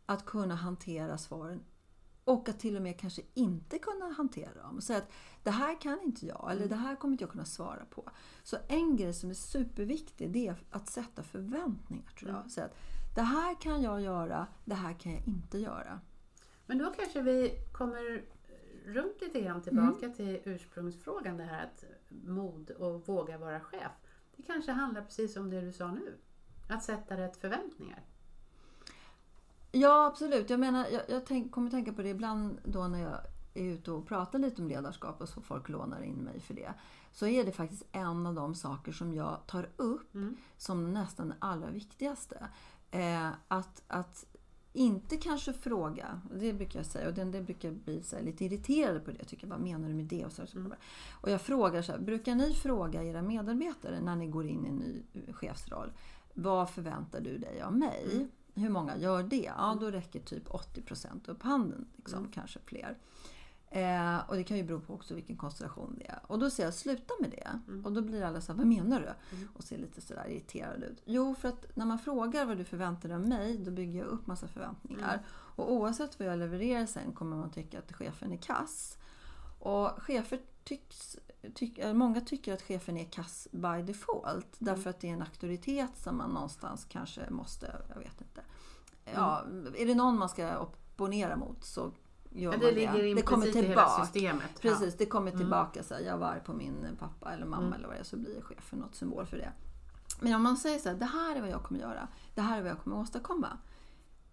att 0.06 0.24
kunna 0.24 0.54
hantera 0.54 1.18
svaren 1.18 1.60
och 2.24 2.48
att 2.48 2.60
till 2.60 2.76
och 2.76 2.82
med 2.82 3.00
kanske 3.00 3.22
inte 3.34 3.78
kunna 3.78 4.12
hantera 4.12 4.62
dem. 4.62 4.80
Säga 4.80 4.98
att 4.98 5.12
det 5.42 5.50
här 5.50 5.80
kan 5.80 6.00
inte 6.02 6.26
jag 6.26 6.48
eller 6.50 6.68
det 6.68 6.76
här 6.76 6.96
kommer 6.96 7.12
inte 7.12 7.24
jag 7.24 7.30
kunna 7.30 7.44
svara 7.44 7.84
på. 7.84 8.10
Så 8.42 8.56
en 8.68 8.96
grej 8.96 9.14
som 9.14 9.30
är 9.30 9.34
superviktig 9.34 10.30
det 10.30 10.46
är 10.48 10.56
att 10.70 10.88
sätta 10.88 11.22
förväntningar 11.22 12.12
tror 12.18 12.30
jag. 12.30 12.50
Säga 12.50 12.66
att 12.66 12.76
det 13.14 13.22
här 13.22 13.60
kan 13.60 13.82
jag 13.82 14.00
göra, 14.00 14.46
det 14.64 14.74
här 14.74 14.94
kan 14.94 15.12
jag 15.12 15.22
inte 15.26 15.58
göra. 15.58 16.00
Men 16.66 16.78
då 16.78 16.92
kanske 16.96 17.22
vi 17.22 17.58
kommer 17.72 18.24
runt 18.86 19.20
lite 19.20 19.40
grann 19.40 19.62
tillbaka 19.62 20.08
till 20.08 20.40
ursprungsfrågan. 20.44 21.36
Det 21.36 21.44
här 21.44 21.64
att 21.64 21.84
mod 22.08 22.70
och 22.70 23.06
våga 23.08 23.38
vara 23.38 23.60
chef. 23.60 23.92
Det 24.36 24.42
kanske 24.42 24.72
handlar 24.72 25.02
precis 25.02 25.36
om 25.36 25.50
det 25.50 25.60
du 25.60 25.72
sa 25.72 25.90
nu. 25.92 26.18
Att 26.68 26.84
sätta 26.84 27.16
rätt 27.16 27.36
förväntningar. 27.36 28.02
Ja, 29.72 30.06
absolut. 30.06 30.50
Jag 30.50 30.60
menar, 30.60 30.86
jag, 30.92 31.02
jag 31.08 31.26
tänk, 31.26 31.52
kommer 31.52 31.70
tänka 31.70 31.92
på 31.92 32.02
det 32.02 32.08
ibland 32.08 32.58
då 32.64 32.88
när 32.88 33.02
jag 33.02 33.18
är 33.54 33.64
ute 33.64 33.92
och 33.92 34.06
pratar 34.06 34.38
lite 34.38 34.62
om 34.62 34.68
ledarskap 34.68 35.20
och 35.20 35.28
så 35.28 35.40
folk 35.40 35.68
lånar 35.68 36.02
in 36.02 36.16
mig 36.16 36.40
för 36.40 36.54
det. 36.54 36.74
Så 37.12 37.26
är 37.26 37.44
det 37.44 37.52
faktiskt 37.52 37.82
en 37.92 38.26
av 38.26 38.34
de 38.34 38.54
saker 38.54 38.92
som 38.92 39.14
jag 39.14 39.38
tar 39.46 39.68
upp 39.76 40.14
Mm. 40.14 40.36
som 40.56 40.92
nästan 40.92 41.28
det 41.28 41.34
allra 41.38 41.70
viktigaste. 41.70 42.46
Eh, 42.90 43.28
att, 43.48 43.82
att 43.88 44.24
inte 44.72 45.16
kanske 45.16 45.52
fråga, 45.52 46.20
det 46.34 46.52
brukar 46.52 46.78
jag 46.78 46.86
säga 46.86 47.08
och 47.08 47.14
det, 47.14 47.24
det 47.24 47.42
brukar 47.42 47.68
jag 47.68 47.76
bli 47.78 48.02
så 48.02 48.16
här, 48.16 48.22
lite 48.22 48.44
irriterad 48.44 49.04
på 49.04 49.10
det. 49.10 49.16
Jag 49.18 49.28
tycker, 49.28 49.46
vad 49.46 49.60
menar 49.60 49.88
du 49.88 49.94
med 49.94 50.04
det? 50.04 50.24
Och, 50.24 50.32
så, 50.32 50.42
Mm. 50.54 50.72
och 51.20 51.30
jag 51.30 51.40
frågar 51.40 51.82
så 51.82 51.92
här, 51.92 51.98
brukar 51.98 52.34
ni 52.34 52.54
fråga 52.54 53.04
era 53.04 53.22
medarbetare 53.22 54.00
när 54.00 54.16
ni 54.16 54.26
går 54.26 54.46
in 54.46 54.66
i 54.66 54.68
en 54.68 54.76
ny 54.76 55.02
chefsroll? 55.32 55.92
Vad 56.34 56.70
förväntar 56.70 57.20
du 57.20 57.38
dig 57.38 57.62
av 57.62 57.76
mig? 57.76 58.08
Mm. 58.12 58.28
Hur 58.54 58.68
många 58.68 58.96
gör 58.96 59.22
det? 59.22 59.52
Ja, 59.56 59.76
då 59.80 59.90
räcker 59.90 60.20
typ 60.20 60.48
80% 60.48 61.30
upp 61.30 61.42
handen. 61.42 61.86
Liksom, 61.96 62.18
Mm. 62.18 62.30
Kanske 62.30 62.58
fler. 62.64 62.98
Eh, 63.70 64.18
och 64.28 64.36
det 64.36 64.44
kan 64.44 64.56
ju 64.56 64.62
bero 64.62 64.80
på 64.80 64.94
också 64.94 65.14
vilken 65.14 65.36
konstellation 65.36 65.96
det 65.98 66.08
är. 66.08 66.18
Och 66.26 66.38
då 66.38 66.50
säger 66.50 66.66
jag 66.66 66.74
sluta 66.74 67.14
med 67.20 67.30
det. 67.30 67.60
Mm. 67.68 67.84
Och 67.84 67.92
då 67.92 68.02
blir 68.02 68.22
alla 68.22 68.40
så 68.40 68.52
här, 68.52 68.58
vad 68.58 68.66
menar 68.66 69.00
du? 69.00 69.36
Mm. 69.36 69.48
Och 69.54 69.64
ser 69.64 69.78
lite 69.78 70.00
sådär 70.00 70.26
irriterad 70.28 70.82
ut. 70.82 71.02
Jo, 71.04 71.34
för 71.34 71.48
att 71.48 71.76
när 71.76 71.86
man 71.86 71.98
frågar 71.98 72.44
vad 72.44 72.56
du 72.56 72.64
förväntar 72.64 73.08
dig 73.08 73.16
av 73.16 73.28
mig, 73.28 73.58
då 73.58 73.70
bygger 73.70 73.98
jag 73.98 74.08
upp 74.08 74.26
massa 74.26 74.48
förväntningar. 74.48 75.14
Mm. 75.14 75.24
Och 75.30 75.72
oavsett 75.72 76.18
vad 76.18 76.28
jag 76.28 76.38
levererar 76.38 76.86
sen 76.86 77.12
kommer 77.12 77.36
man 77.36 77.50
tycka 77.50 77.78
att 77.78 77.92
chefen 77.92 78.32
är 78.32 78.36
kass. 78.36 78.98
Och 79.58 80.02
chefer 80.02 80.40
tycks, 80.64 81.16
tyck, 81.54 81.78
eh, 81.78 81.92
många 81.94 82.20
tycker 82.20 82.52
att 82.54 82.62
chefen 82.62 82.96
är 82.96 83.04
kass 83.04 83.48
by 83.52 83.82
default. 83.86 84.46
Därför 84.58 84.90
att 84.90 85.00
det 85.00 85.08
är 85.08 85.12
en 85.12 85.22
auktoritet 85.22 85.90
som 85.96 86.16
man 86.16 86.30
någonstans 86.30 86.86
kanske 86.88 87.30
måste, 87.30 87.76
jag 87.88 87.98
vet 87.98 88.20
inte. 88.20 88.40
Ja, 89.14 89.44
är 89.76 89.86
det 89.86 89.94
någon 89.94 90.18
man 90.18 90.28
ska 90.28 90.58
opponera 90.58 91.36
mot 91.36 91.64
så 91.64 91.92
gör 92.30 92.50
Men 92.50 92.60
man 92.60 92.68
det 92.68 92.74
ligger 92.74 93.14
det 93.14 93.22
kommer 93.22 93.46
i 93.46 93.52
hela 93.52 93.66
tillbaka. 93.68 94.04
systemet. 94.04 94.60
Precis, 94.60 94.96
det 94.96 95.06
kommer 95.06 95.30
Mm. 95.30 95.40
tillbaka. 95.40 95.82
Så 95.82 95.94
här, 95.94 96.00
jag 96.00 96.18
var 96.18 96.26
arg 96.26 96.40
på 96.44 96.52
min 96.52 96.86
pappa 96.98 97.32
eller 97.32 97.46
mamma 97.46 97.62
Mm. 97.66 97.72
eller 97.72 97.86
vad 97.88 97.96
det 97.96 98.00
är 98.00 98.04
så 98.04 98.16
blir 98.16 98.34
jag 98.34 98.44
chef 98.44 98.64
för 98.64 98.76
något 98.76 98.94
symbol 98.94 99.26
för 99.26 99.36
det. 99.36 99.52
Men 100.20 100.34
om 100.34 100.42
man 100.42 100.56
säger 100.56 100.78
så 100.78 100.88
här, 100.88 100.96
det 100.96 101.04
här 101.04 101.36
är 101.36 101.40
vad 101.40 101.50
jag 101.50 101.62
kommer 101.62 101.80
göra. 101.80 102.08
Det 102.34 102.40
här 102.40 102.58
är 102.58 102.62
vad 102.62 102.70
jag 102.70 102.78
kommer 102.78 102.96
åstadkomma. 102.96 103.58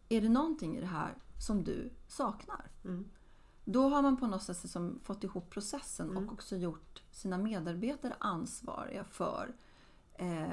Är 0.09 0.21
det 0.21 0.29
någonting 0.29 0.77
i 0.77 0.79
det 0.81 0.87
här 0.87 1.17
som 1.39 1.63
du 1.63 1.89
saknar? 2.07 2.71
Mm. 2.85 3.09
Då 3.71 3.89
har 3.89 4.01
man 4.01 4.17
på 4.17 4.27
något 4.27 4.43
sätt 4.43 4.63
liksom 4.63 4.99
fått 5.03 5.23
ihop 5.23 5.49
processen 5.49 6.09
Mm. 6.09 6.27
och 6.27 6.33
också 6.33 6.55
gjort 6.55 7.03
sina 7.11 7.37
medarbetare 7.37 8.13
ansvariga 8.19 9.03
för 9.03 9.51
eh, 10.13 10.47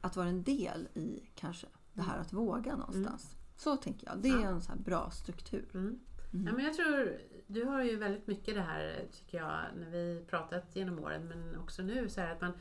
att 0.00 0.16
vara 0.16 0.28
en 0.28 0.42
del 0.42 0.88
i 0.94 1.30
kanske 1.34 1.66
det 1.92 2.02
här 2.02 2.18
att 2.18 2.32
våga 2.32 2.76
någonstans. 2.76 3.36
Så 3.56 3.76
tänker 3.76 4.06
jag. 4.06 4.18
Det 4.18 4.28
är 4.28 4.32
Mm. 4.32 4.44
Ja. 4.44 4.50
en 4.50 4.60
så 4.60 4.72
bra 4.76 5.10
struktur. 5.10 5.68
Mm. 5.74 6.00
Ja, 6.46 6.52
men 6.52 6.64
jag 6.64 6.74
tror, 6.74 7.18
du 7.46 7.64
har 7.64 7.82
ju 7.82 7.96
väldigt 7.96 8.26
mycket 8.26 8.54
det 8.54 8.60
här 8.62 9.06
tycker 9.12 9.38
jag 9.38 9.60
när 9.76 9.90
vi 9.90 10.24
pratat 10.30 10.76
genom 10.76 10.98
åren 10.98 11.28
men 11.28 11.58
också 11.58 11.82
nu 11.82 12.08
så 12.08 12.20
här 12.20 12.32
att 12.32 12.40
man 12.40 12.52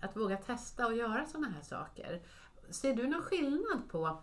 att 0.00 0.16
våga 0.16 0.36
testa 0.36 0.86
och 0.86 0.94
göra 0.96 1.26
sådana 1.26 1.48
här 1.48 1.62
saker. 1.62 2.22
Ser 2.70 2.94
du 2.96 3.06
någon 3.08 3.22
skillnad 3.22 3.88
på 3.90 4.22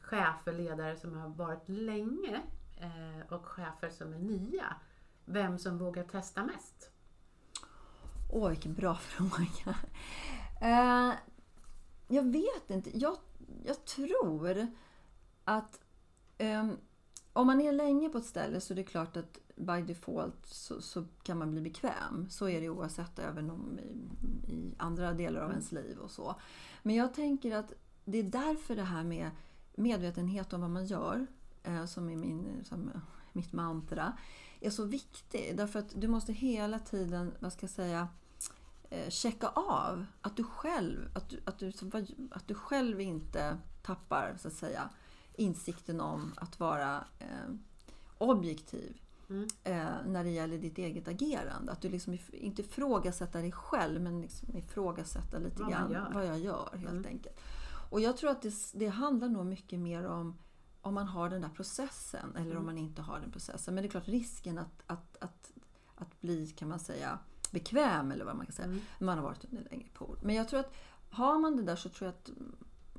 chefer, 0.00 0.52
ledare 0.52 0.96
som 0.96 1.14
har 1.16 1.28
varit 1.28 1.68
länge 1.68 2.40
och 3.28 3.46
chefer 3.46 3.90
som 3.90 4.12
är 4.12 4.18
nya? 4.18 4.76
Vem 5.24 5.58
som 5.58 5.78
vågar 5.78 6.04
testa 6.04 6.44
mest? 6.44 6.90
Åh, 8.32 8.48
vilken 8.48 8.74
bra 8.74 8.94
fråga. 9.00 9.76
Eh, 10.60 11.12
jag 12.08 12.32
vet 12.32 12.70
inte. 12.70 12.98
Jag, 12.98 13.16
jag 13.64 13.84
tror 13.84 14.66
att 15.44 15.80
ehm, 16.38 16.76
om 17.32 17.46
man 17.46 17.60
är 17.60 17.72
länge 17.72 18.08
på 18.08 18.18
ett 18.18 18.24
ställe 18.24 18.60
så 18.60 18.72
är 18.74 18.76
det 18.76 18.84
klart 18.84 19.16
att 19.16 19.38
by 19.56 19.82
default 19.82 20.46
så, 20.46 20.82
så 20.82 21.04
kan 21.22 21.38
man 21.38 21.50
bli 21.50 21.60
bekväm. 21.60 22.26
Så 22.30 22.48
är 22.48 22.60
det 22.60 22.68
oavsett 22.68 23.18
även 23.18 23.50
om 23.50 23.78
i, 23.78 23.92
i 24.52 24.74
andra 24.78 25.12
delar 25.12 25.40
av 25.40 25.44
Mm. 25.46 25.52
ens 25.56 25.72
liv 25.72 25.98
och 25.98 26.10
så. 26.10 26.34
Men 26.82 26.94
jag 26.94 27.14
tänker 27.14 27.56
att 27.56 27.72
det 28.04 28.18
är 28.18 28.22
därför 28.22 28.76
det 28.76 28.82
här 28.82 29.04
med 29.04 29.30
medvetenhet 29.74 30.52
om 30.52 30.60
vad 30.60 30.70
man 30.70 30.86
gör, 30.86 31.16
eh, 31.16 31.26
som 31.86 32.08
är 32.08 32.16
min, 32.16 32.64
som, 32.64 32.90
mitt 33.32 33.52
mantra, 33.52 34.12
är 34.60 34.70
så 34.70 34.84
viktig. 34.84 35.56
Därför 35.56 35.78
att 35.78 35.92
du 36.00 36.08
måste 36.08 36.32
hela 36.32 36.78
tiden, 36.78 37.32
vad 37.38 37.52
ska 37.52 37.62
jag 37.62 37.70
säga, 37.70 38.08
eh, 38.90 39.10
checka 39.10 39.48
av 39.48 40.06
att 40.20 40.36
du 40.36 40.44
själv, 40.44 41.08
att 41.14 41.28
du, 41.28 41.40
att 41.44 41.58
du, 41.58 41.72
att 42.30 42.48
du 42.48 42.54
själv 42.54 43.00
inte 43.00 43.58
tappar 43.82 44.36
så 44.40 44.48
att 44.48 44.54
säga, 44.54 44.88
insikten 45.34 46.00
om 46.00 46.32
att 46.36 46.60
vara 46.60 47.04
eh, 47.18 47.54
objektiv 48.18 49.00
Mm. 49.30 49.48
eh, 49.64 49.86
när 50.06 50.24
det 50.24 50.30
gäller 50.30 50.58
ditt 50.58 50.78
eget 50.78 51.08
agerande. 51.08 51.72
Att 51.72 51.80
du 51.80 51.88
liksom 51.88 52.18
inte 52.32 52.62
ifrågasätter 52.62 53.42
dig 53.42 53.52
själv 53.52 54.00
men 54.00 54.20
liksom 54.22 54.56
ifrågasätta 54.56 55.38
lite 55.38 55.62
Vad 55.62 55.70
grann 55.70 56.12
vad 56.14 56.26
jag 56.26 56.38
gör 56.38 56.68
helt 56.72 56.90
Mm. 56.90 57.06
enkelt. 57.06 57.40
Och 57.90 58.00
jag 58.00 58.16
tror 58.16 58.30
att 58.30 58.42
det, 58.42 58.54
det 58.74 58.86
handlar 58.88 59.28
nog 59.28 59.46
mycket 59.46 59.78
mer 59.78 60.06
om 60.06 60.38
om 60.82 60.94
man 60.94 61.06
har 61.06 61.28
den 61.28 61.40
där 61.40 61.48
processen 61.48 62.30
eller 62.36 62.46
Mm. 62.46 62.58
om 62.58 62.66
man 62.66 62.78
inte 62.78 63.02
har 63.02 63.20
den 63.20 63.30
processen. 63.30 63.74
Men 63.74 63.82
det 63.82 63.88
är 63.88 63.90
klart 63.90 64.08
risken 64.08 64.58
att, 64.58 64.82
att, 64.86 65.16
att, 65.20 65.52
att 65.94 66.20
bli, 66.20 66.46
kan 66.46 66.68
man 66.68 66.78
säga, 66.78 67.18
bekväm 67.50 68.10
eller 68.12 68.24
vad 68.24 68.36
man 68.36 68.46
kan 68.46 68.52
säga. 68.52 68.68
Mm. 68.68 68.80
Man 68.98 69.18
har 69.18 69.24
varit 69.24 69.44
under 69.44 69.58
en 69.62 69.68
längre 69.70 69.88
period. 69.98 70.18
Men 70.22 70.34
jag 70.34 70.48
tror 70.48 70.60
att 70.60 70.72
har 71.10 71.38
man 71.38 71.56
det 71.56 71.62
där 71.62 71.76
så 71.76 71.88
tror 71.88 72.06
jag 72.06 72.14
att 72.14 72.30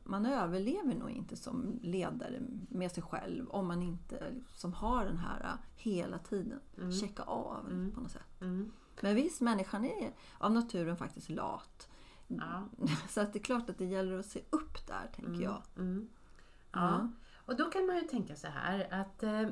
man 0.04 0.26
överlever 0.26 0.96
nog 0.96 1.10
inte 1.10 1.36
som 1.38 1.80
ledare 1.82 2.42
med 2.70 2.92
sig 2.92 3.04
själv 3.04 3.50
om 3.50 3.68
man 3.68 3.82
inte 3.82 4.32
liksom 4.50 4.74
har 4.74 5.06
den 5.06 5.18
här 5.18 5.40
äh, 5.44 5.60
hela 5.76 6.18
tiden 6.20 6.60
Mm. 6.78 6.92
checka 6.92 7.24
av 7.24 7.66
Mm. 7.70 7.92
på 7.92 8.02
något 8.02 8.12
sätt. 8.12 8.42
Mm. 8.42 8.72
Men 9.02 9.16
visst, 9.16 9.42
människan 9.42 9.86
är 9.86 10.14
av 10.38 10.52
naturen 10.52 10.98
faktiskt 10.98 11.30
lat. 11.30 11.90
Ja. 12.28 12.64
Så 13.10 13.22
att 13.22 13.34
det 13.34 13.40
är 13.40 13.44
klart 13.44 13.70
att 13.70 13.78
det 13.78 13.86
gäller 13.86 14.20
att 14.20 14.26
se 14.26 14.42
upp 14.50 14.88
där, 14.88 15.10
tänker 15.16 15.32
Mm. 15.32 15.42
jag. 15.42 15.62
Mm. 15.78 16.10
Ja. 16.72 17.10
Och 17.52 17.58
då 17.58 17.66
kan 17.66 17.86
man 17.86 17.96
ju 17.96 18.02
tänka 18.02 18.36
så 18.36 18.48
här 18.48 18.88
att 18.92 19.24
eh, 19.24 19.50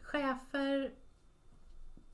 chefer 0.00 0.94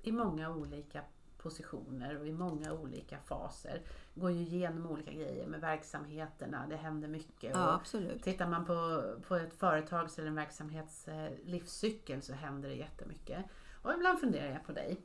i 0.03 0.13
många 0.13 0.51
olika 0.51 1.05
positioner 1.39 2.19
och 2.19 2.27
i 2.27 2.33
många 2.33 2.73
olika 2.73 3.19
faser 3.19 3.83
går 4.15 4.31
ju 4.31 4.41
igenom 4.41 4.87
olika 4.87 5.13
grejer 5.13 5.47
med 5.47 5.61
verksamheterna. 5.61 6.67
Det 6.69 6.77
händer 6.77 7.09
mycket. 7.09 7.51
Ja, 7.55 7.67
Och 7.67 7.75
absolut. 7.75 8.23
tittar 8.23 8.49
man 8.49 8.65
på, 8.65 9.03
på 9.29 9.37
ett 9.37 9.55
företags 9.55 10.19
eller 10.19 10.29
en 10.29 10.35
verksamhets 10.35 11.09
eh, 11.09 11.33
livscykel 11.45 12.23
så 12.23 12.33
händer 12.33 12.69
det 12.69 12.75
jättemycket. 12.75 13.45
Och 13.83 13.93
ibland 13.93 14.21
funderar 14.21 14.53
jag 14.53 14.65
på 14.65 14.73
dig. 14.73 15.01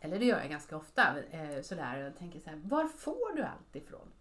Eller 0.00 0.18
det 0.18 0.24
gör 0.24 0.38
jag 0.38 0.50
ganska 0.50 0.76
ofta. 0.76 1.22
Eh, 1.30 1.62
sådär, 1.62 2.08
och 2.10 2.18
tänker 2.18 2.40
så 2.40 2.50
här, 2.50 2.60
var 2.64 2.84
får 2.88 3.36
du 3.36 3.42
allt 3.42 3.76
ifrån? 3.76 4.12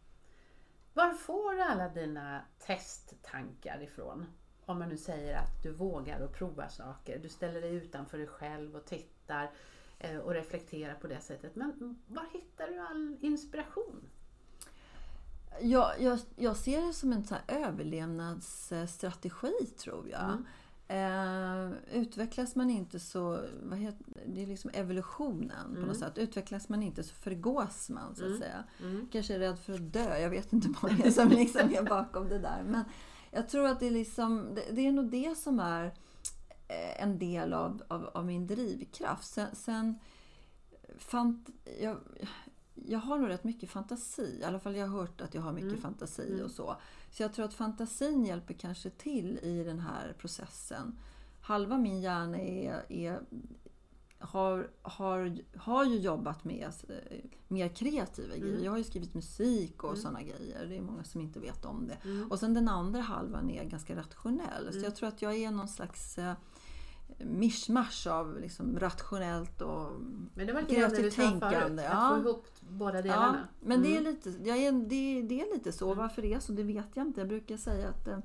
Var 0.93 1.13
får 1.13 1.53
du 1.53 1.61
alla 1.61 1.89
dina 1.89 2.41
testtankar 2.59 3.81
ifrån? 3.81 4.25
Om 4.65 4.79
man 4.79 4.89
nu 4.89 4.97
säger 4.97 5.37
att 5.37 5.63
du 5.63 5.71
vågar 5.71 6.19
och 6.21 6.33
prova 6.33 6.69
saker. 6.69 7.19
Du 7.19 7.29
ställer 7.29 7.61
dig 7.61 7.73
utanför 7.75 8.17
dig 8.17 8.27
själv 8.27 8.75
och 8.75 8.85
tittar 8.85 9.51
eh, 9.99 10.17
och 10.17 10.31
reflekterar 10.33 10.93
på 10.93 11.07
det 11.07 11.19
sättet. 11.21 11.55
Men 11.55 11.99
var 12.07 12.25
hittar 12.33 12.67
du 12.67 12.79
all 12.79 13.17
inspiration? 13.21 14.01
Jag, 15.61 16.01
jag, 16.01 16.19
jag 16.35 16.57
ser 16.57 16.87
det 16.87 16.93
som 16.93 17.13
en 17.13 17.23
så 17.23 17.35
överlevnadsstrategi, 17.47 19.65
tror 19.77 20.09
jag. 20.09 20.23
Mm. 20.23 20.45
Eh, 20.87 21.71
utvecklas 21.91 22.55
man 22.55 22.69
inte 22.69 22.99
så... 22.99 23.39
Vad 23.63 23.79
heter, 23.79 24.05
det 24.25 24.43
är 24.43 24.47
liksom 24.47 24.71
evolutionen 24.73 25.65
på 25.71 25.75
Mm. 25.77 25.87
något 25.87 25.97
sätt. 25.97 26.17
Utvecklas 26.17 26.69
man 26.69 26.83
inte 26.83 27.03
så 27.03 27.15
förgås 27.15 27.89
man, 27.89 28.15
så 28.15 28.23
att 28.23 28.27
Mm. 28.27 28.39
säga. 28.41 28.63
Mm. 28.81 29.07
Kanske 29.11 29.35
är 29.35 29.39
rädd 29.39 29.59
för 29.59 29.73
att 29.73 29.93
dö. 29.93 30.17
Jag 30.17 30.29
vet 30.29 30.53
inte 30.53 30.67
vad 30.81 30.97
det 30.97 31.05
är 31.07 31.11
som 31.11 31.29
liksom 31.29 31.73
är 31.75 31.83
bakom 31.83 32.29
det 32.29 32.39
där. 32.39 32.63
Men 32.67 32.83
jag 33.35 33.49
tror 33.49 33.67
att 33.67 33.79
det 33.79 33.87
är, 33.87 33.91
liksom, 33.91 34.55
det, 34.55 34.71
det 34.71 34.87
är 34.87 34.91
nog 34.91 35.05
det 35.11 35.37
som 35.37 35.59
är 35.59 35.85
eh, 36.67 37.01
en 37.01 37.19
del 37.19 37.53
av, 37.53 37.83
av, 37.87 38.09
av 38.13 38.25
min 38.25 38.47
drivkraft. 38.47 39.27
Sen, 39.27 39.55
sen 39.55 39.99
fant, 40.97 41.49
jag, 41.81 41.97
jag 42.75 42.99
har 42.99 43.17
nog 43.17 43.29
rätt 43.29 43.43
mycket 43.43 43.69
fantasi. 43.69 44.39
I 44.41 44.43
alla 44.43 44.59
fall 44.59 44.75
jag 44.75 44.87
har 44.87 44.99
hört 44.99 45.21
att 45.21 45.33
jag 45.33 45.41
har 45.41 45.53
mycket 45.53 45.69
Mm. 45.69 45.81
fantasi 45.81 46.31
Mm. 46.33 46.45
och 46.45 46.51
så. 46.51 46.75
Så 47.11 47.23
jag 47.23 47.33
tror 47.33 47.45
att 47.45 47.53
fantasin 47.53 48.25
hjälper 48.25 48.53
kanske 48.53 48.89
till 48.89 49.39
i 49.41 49.63
den 49.63 49.79
här 49.79 50.15
processen. 50.19 50.99
Halva 51.41 51.77
min 51.77 52.01
hjärna 52.01 52.37
är, 52.37 52.85
är 52.89 53.19
har, 54.19 54.67
har, 54.81 55.37
har 55.57 55.85
ju 55.85 55.97
jobbat 55.99 56.43
med 56.43 56.67
eh, 56.89 57.15
mer 57.47 57.67
kreativa 57.67 58.35
grejer. 58.37 58.59
Jag 58.63 58.71
har 58.71 58.77
ju 58.77 58.83
skrivit 58.83 59.13
musik 59.13 59.83
och 59.83 59.89
Mm. 59.89 60.01
sådana 60.01 60.21
grejer. 60.23 60.65
Det 60.65 60.77
är 60.77 60.81
många 60.81 61.03
som 61.03 61.21
inte 61.21 61.39
vet 61.39 61.65
om 61.65 61.87
det. 61.87 61.97
Mm. 62.09 62.31
Och 62.31 62.39
sen 62.39 62.53
den 62.53 62.67
andra 62.69 63.01
halvan 63.01 63.49
är 63.49 63.63
ganska 63.63 63.95
rationell. 63.95 64.63
Så 64.65 64.71
Mm. 64.71 64.83
jag 64.83 64.95
tror 64.95 65.09
att 65.09 65.21
jag 65.21 65.35
är 65.35 65.51
någon 65.51 65.67
slags 65.67 66.17
eh, 66.17 66.33
mischmasch 67.17 68.07
av 68.07 68.39
liksom 68.39 68.79
rationellt 68.79 69.61
och 69.61 69.91
Men 70.33 70.47
det 70.47 70.53
var 70.53 70.61
lite 70.61 70.75
kreativt 70.75 71.13
sa 71.13 71.21
förut, 71.21 71.39
tänkande. 71.41 71.85
att 71.85 71.93
Ja. 71.93 72.09
få 72.23 72.29
ihop 72.29 72.45
båda 72.59 72.97
Ja, 72.97 73.01
delarna. 73.01 73.47
men 73.59 73.81
det, 73.81 73.87
är 73.97 73.99
Mm. 74.01 74.13
lite, 74.13 74.29
jag 74.43 74.57
är, 74.57 74.71
det, 74.71 75.21
det 75.21 75.41
är 75.41 75.53
lite 75.53 75.71
så. 75.71 75.85
Mm. 75.85 75.97
Varför 75.97 76.21
det 76.21 76.33
är 76.33 76.39
så, 76.39 76.51
det 76.51 76.63
vet 76.63 76.87
jag 76.93 77.07
inte. 77.07 77.21
Jag 77.21 77.27
brukar 77.27 77.57
säga 77.57 77.89
att 77.89 78.07
eh, 78.07 78.19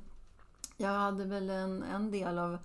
jag 0.77 0.89
hade 0.89 1.25
väl 1.25 1.51
en, 1.51 1.83
en 1.83 2.11
del 2.11 2.39
av, 2.39 2.59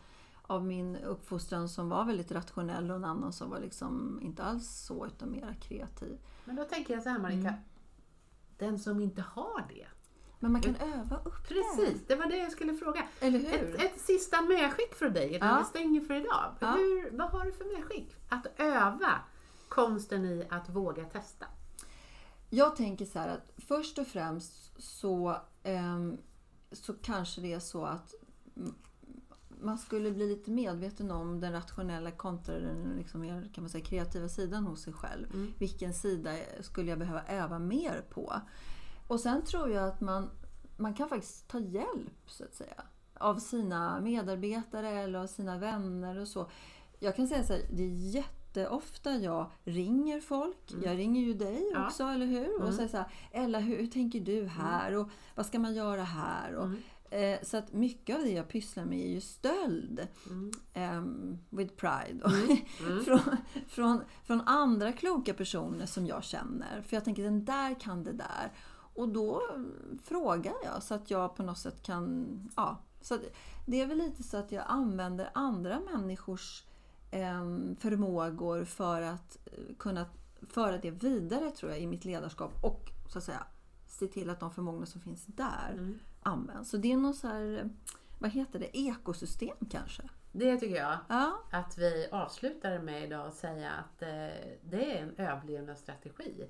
av 0.47 0.65
min 0.65 0.95
uppfostran 0.95 1.69
som 1.69 1.89
var 1.89 2.05
väldigt 2.05 2.31
rationell 2.31 2.89
och 2.91 2.95
en 2.97 3.05
annan 3.05 3.33
som 3.33 3.49
var 3.49 3.59
liksom 3.59 4.19
inte 4.21 4.43
alls 4.43 4.69
så 4.69 5.05
utan 5.05 5.31
mera 5.31 5.53
kreativ. 5.55 6.17
Men 6.45 6.55
då 6.55 6.63
tänker 6.63 6.93
jag 6.93 7.03
så 7.03 7.09
här 7.09 7.19
Marika, 7.19 7.39
Mm. 7.47 7.59
den 8.57 8.79
som 8.79 8.99
inte 8.99 9.21
har 9.21 9.65
det. 9.69 9.87
Men 10.39 10.51
man 10.51 10.61
kan 10.61 10.75
öva 10.75 11.17
upp 11.25 11.47
Precis, 11.47 12.01
det 12.07 12.15
var 12.15 12.25
det 12.25 12.37
jag 12.37 12.51
skulle 12.51 12.73
fråga. 12.73 13.07
det. 13.19 13.25
Eller 13.27 13.39
hur? 13.39 13.75
Ett, 13.75 13.81
ett 13.83 14.01
sista 14.01 14.41
medskick 14.41 14.93
från 14.95 15.13
dig 15.13 15.35
innan 15.35 15.47
Ja. 15.49 15.59
vi 15.59 15.65
stänger 15.65 16.01
för 16.01 16.13
idag. 16.13 16.55
Ja. 16.59 16.71
Hur, 16.71 17.17
vad 17.17 17.29
har 17.29 17.45
du 17.45 17.51
för 17.51 17.65
medskick? 17.77 18.15
Att 18.29 18.47
öva 18.59 19.11
konsten 19.69 20.25
i 20.25 20.47
att 20.49 20.69
våga 20.69 21.05
testa. 21.05 21.45
Jag 22.49 22.75
tänker 22.75 23.05
så 23.05 23.19
här 23.19 23.27
att 23.29 23.51
först 23.67 23.97
och 23.97 24.07
främst 24.07 24.81
så, 24.83 25.37
ehm, 25.63 26.17
så 26.71 26.93
kanske 26.93 27.41
det 27.41 27.53
är 27.53 27.59
så 27.59 27.85
att 27.85 28.13
man 29.65 29.77
skulle 29.77 30.11
bli 30.11 30.27
lite 30.29 30.51
medveten 30.51 31.11
om 31.11 31.39
den 31.39 31.51
rationella 31.53 32.11
kontra 32.11 32.59
den 32.59 32.93
liksom 32.97 33.21
mer, 33.21 33.49
kan 33.53 33.63
man 33.63 33.69
säga, 33.69 33.85
kreativa 33.85 34.29
sidan 34.29 34.67
hos 34.67 34.81
sig 34.81 34.93
själv. 34.93 35.33
Mm. 35.33 35.53
Vilken 35.59 35.93
sida 35.93 36.31
skulle 36.61 36.89
jag 36.89 36.99
behöva 36.99 37.23
öva 37.27 37.59
mer 37.59 38.03
på? 38.09 38.33
Och 39.07 39.19
sen 39.19 39.41
tror 39.41 39.69
jag 39.69 39.87
att 39.87 40.01
man, 40.01 40.29
man 40.77 40.93
kan 40.93 41.09
faktiskt 41.09 41.47
ta 41.47 41.59
hjälp 41.59 42.19
så 42.27 42.43
att 42.43 42.53
säga 42.55 42.83
av 43.13 43.35
sina 43.39 44.01
medarbetare 44.01 44.89
eller 44.89 45.19
av 45.19 45.27
sina 45.27 45.57
vänner 45.57 46.19
och 46.19 46.27
så. 46.27 46.49
Jag 46.99 47.15
kan 47.15 47.27
säga 47.27 47.43
så 47.43 47.53
här, 47.53 47.61
det 47.71 47.83
är 47.83 48.15
jätteofta 48.15 49.11
jag 49.15 49.51
ringer 49.63 50.19
folk. 50.19 50.71
Mm. 50.71 50.83
Jag 50.83 50.97
ringer 50.97 51.21
ju 51.21 51.33
dig 51.33 51.69
Ja. 51.73 51.85
också, 51.85 52.03
eller 52.03 52.25
hur? 52.25 52.55
Och 52.55 52.61
Mm. 52.61 52.73
säger 52.75 52.89
så 52.89 52.97
här, 52.97 53.07
Ella 53.31 53.59
hur, 53.59 53.77
hur 53.77 53.87
tänker 53.87 54.19
du 54.19 54.45
här? 54.45 54.95
Och 54.95 55.09
vad 55.35 55.45
ska 55.45 55.59
man 55.59 55.73
göra 55.73 56.03
här? 56.03 56.55
Och, 56.55 56.65
Mm. 56.65 56.81
Eh, 57.15 57.39
så 57.43 57.57
att 57.57 57.73
mycket 57.73 58.15
av 58.15 58.21
det 58.21 58.31
jag 58.31 58.47
pysslar 58.47 58.85
med 58.85 58.99
är 58.99 59.09
ju 59.09 59.21
stöld. 59.21 60.07
Mm. 60.29 60.51
ehm, 60.73 61.37
with 61.49 61.73
pride. 61.75 62.25
Mm. 62.79 63.03
från, 63.05 63.37
från, 63.67 64.01
från 64.23 64.41
andra 64.41 64.91
kloka 64.91 65.33
personer 65.33 65.85
som 65.85 66.07
jag 66.07 66.23
känner. 66.23 66.81
För 66.81 66.95
jag 66.95 67.05
tänker 67.05 67.23
den 67.23 67.45
där 67.45 67.79
kan 67.79 68.03
det 68.03 68.13
där. 68.13 68.51
Och 68.95 69.09
då 69.09 69.41
mm, 69.53 69.99
frågar 70.03 70.53
jag 70.63 70.83
så 70.83 70.93
att 70.93 71.11
jag 71.11 71.35
på 71.35 71.43
något 71.43 71.57
sätt 71.57 71.81
kan... 71.81 72.27
Ja, 72.55 72.77
så 73.01 73.17
det 73.65 73.81
är 73.81 73.87
väl 73.87 73.97
lite 73.97 74.23
så 74.23 74.37
att 74.37 74.51
jag 74.51 74.63
använder 74.67 75.29
andra 75.33 75.79
människors 75.79 76.63
em, 77.11 77.75
förmågor 77.79 78.65
för 78.65 79.01
att 79.01 79.37
eh, 79.45 79.75
kunna 79.77 80.05
föra 80.49 80.77
det 80.77 80.91
vidare 80.91 81.51
tror 81.51 81.71
jag 81.71 81.81
i 81.81 81.87
mitt 81.87 82.05
ledarskap 82.05 82.63
och 82.63 82.91
så 83.11 83.17
att 83.17 83.23
säga 83.23 83.43
se 83.87 84.07
till 84.07 84.29
att 84.29 84.39
de 84.39 84.51
förmågorna 84.51 84.85
som 84.85 85.01
finns 85.01 85.25
där 85.25 85.71
Mm. 85.73 85.99
Används. 86.25 86.69
Så 86.69 86.77
det 86.77 86.91
är 86.91 86.97
något 86.97 87.15
så 87.15 87.27
här, 87.27 87.69
vad 88.19 88.31
heter 88.31 88.59
det, 88.59 88.77
ekosystem 88.77 89.57
kanske? 89.71 90.03
Det 90.31 90.57
tycker 90.57 90.75
jag. 90.75 90.97
Ja, 91.09 91.39
Att 91.51 91.77
vi 91.77 92.07
avslutar 92.11 92.79
med 92.79 93.03
idag 93.03 93.27
och 93.27 93.33
säga 93.33 93.71
att 93.71 94.01
eh, 94.01 94.07
det 94.63 94.97
är 94.97 95.03
en 95.03 95.15
överlevnadsstrategi. 95.17 96.49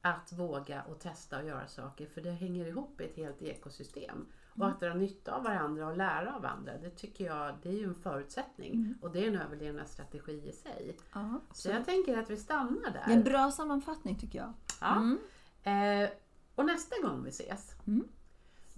Att 0.00 0.32
våga 0.32 0.82
och 0.82 1.00
testa 1.00 1.38
och 1.38 1.46
göra 1.46 1.66
saker 1.68 2.06
för 2.06 2.20
det 2.20 2.30
hänger 2.30 2.66
ihop 2.66 3.00
i 3.00 3.04
ett 3.04 3.16
helt 3.16 3.42
ekosystem. 3.42 4.26
Och 4.58 4.68
att 4.68 4.80
dra 4.80 4.94
nytta 4.94 5.32
av 5.34 5.42
varandra 5.42 5.86
och 5.88 5.96
lära 5.96 6.34
av 6.36 6.46
andra, 6.46 6.78
det 6.78 6.90
tycker 6.90 7.24
jag 7.24 7.54
det 7.62 7.68
är 7.68 7.72
ju 7.72 7.84
en 7.84 7.94
förutsättning. 7.94 8.94
Och 9.02 9.10
det 9.12 9.24
är 9.24 9.28
en 9.28 9.40
överlevnadsstrategi 9.40 10.48
i 10.48 10.52
sig. 10.52 10.96
ja. 11.14 11.40
Så 11.52 11.68
jag 11.70 11.84
tänker 11.84 12.18
att 12.18 12.30
vi 12.30 12.36
stannar 12.36 12.90
Det 12.92 12.98
är 12.98 13.12
en 13.12 13.24
där. 13.24 13.30
bra 13.30 13.50
sammanfattning 13.50 14.18
tycker 14.18 14.38
jag. 14.38 14.52
Ja. 14.80 14.96
Mm. 14.96 15.18
Eh, 16.02 16.10
och 16.54 16.64
nästa 16.66 16.96
gång 17.02 17.22
vi 17.24 17.28
ses, 17.30 17.72
Mm. 17.86 18.08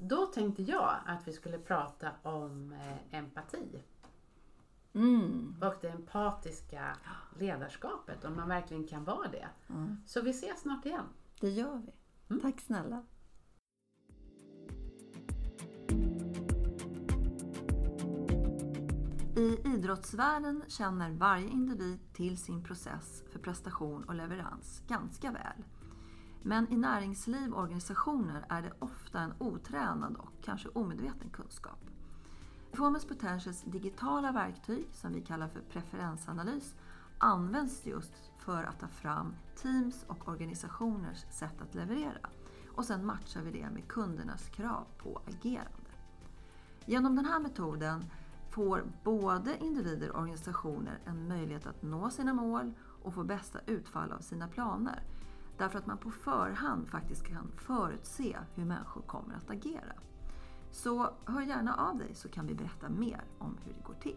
Då 0.01 0.27
tänkte 0.27 0.63
jag 0.63 0.97
att 1.07 1.29
vi 1.29 1.33
skulle 1.33 1.59
prata 1.59 2.11
om 2.23 2.73
eh, 2.73 3.19
empati. 3.19 3.83
Mm. 4.93 5.55
och 5.63 5.75
det 5.81 5.89
empatiska 5.89 6.97
ledarskapet, 7.39 8.25
om 8.25 8.37
man 8.37 8.49
verkligen 8.49 8.87
kan 8.87 9.05
vara 9.05 9.29
det. 9.29 9.49
Mm. 9.69 9.97
Så 10.07 10.23
vi 10.23 10.31
ses 10.31 10.61
snart 10.61 10.87
igen. 10.87 11.05
Det 11.41 11.51
gör 11.51 11.83
vi. 11.87 11.93
Mm. 12.29 12.43
Tack 12.43 12.61
snälla. 12.61 13.05
I 19.37 19.59
idrottsvärlden 19.65 20.63
känner 20.69 21.11
varje 21.11 21.49
individ 21.49 21.99
till 22.13 22.39
sin 22.39 22.65
process 22.65 23.25
för 23.33 23.39
prestation 23.39 24.05
och 24.05 24.15
leverans 24.15 24.83
ganska 24.89 25.31
väl. 25.31 25.65
Men 26.43 26.73
i 26.73 26.77
näringsliv 26.77 27.53
och 27.53 27.63
organisationer 27.63 28.47
är 28.49 28.63
det 28.63 28.73
ofta 28.79 29.21
en 29.21 29.35
otränad 29.39 30.17
och 30.17 30.33
kanske 30.43 30.69
omedveten 30.69 31.31
kunskap. 31.31 31.79
Performance 32.71 33.09
Potentials 33.09 33.63
digitala 33.63 34.33
verktyg, 34.33 34.89
som 34.93 35.13
vi 35.13 35.21
kallar 35.21 35.49
för 35.49 35.61
preferensanalys, 35.61 36.75
används 37.19 37.87
just 37.87 38.13
för 38.39 38.65
att 38.65 38.81
ta 38.81 38.89
fram 38.89 39.35
teams 39.57 40.05
och 40.09 40.29
organisationers 40.29 41.25
sätt 41.31 41.63
att 41.63 41.75
leverera. 41.75 42.31
Och 42.69 42.85
sen 42.85 43.07
matchar 43.07 43.43
vi 43.43 43.51
det 43.51 43.71
med 43.71 43.89
kundernas 43.89 44.49
krav 44.49 44.85
på 44.99 45.23
agerande. 45.27 45.91
Genom 46.85 47.17
den 47.17 47.25
här 47.25 47.41
metoden 47.41 48.05
får 48.51 48.85
både 49.05 49.57
individer 49.61 50.11
och 50.11 50.21
organisationer 50.21 50.99
en 51.05 51.29
möjlighet 51.29 51.67
att 51.67 51.83
nå 51.83 52.11
sina 52.11 52.35
mål 52.35 52.73
och 53.03 53.15
få 53.15 53.25
bästa 53.25 53.59
utfall 53.67 54.13
av 54.13 54.19
sina 54.19 54.49
planer. 54.49 55.03
Därför 55.61 55.79
att 55.79 55.87
man 55.87 55.99
på 55.99 56.11
förhand 56.11 56.89
faktiskt 56.89 57.27
kan 57.27 57.53
förutse 57.57 58.37
hur 58.55 58.65
människor 58.65 59.03
kommer 59.03 59.35
att 59.35 59.51
agera. 59.51 59.93
Så 60.71 61.11
hör 61.25 61.43
gärna 61.43 61.75
av 61.75 61.99
dig 61.99 62.15
så 62.15 62.29
kan 62.29 62.47
vi 62.47 62.55
berätta 62.55 62.89
mer 62.89 63.25
om 63.39 63.59
hur 63.65 63.73
det 63.73 63.83
går 63.83 63.95
till. 63.95 64.17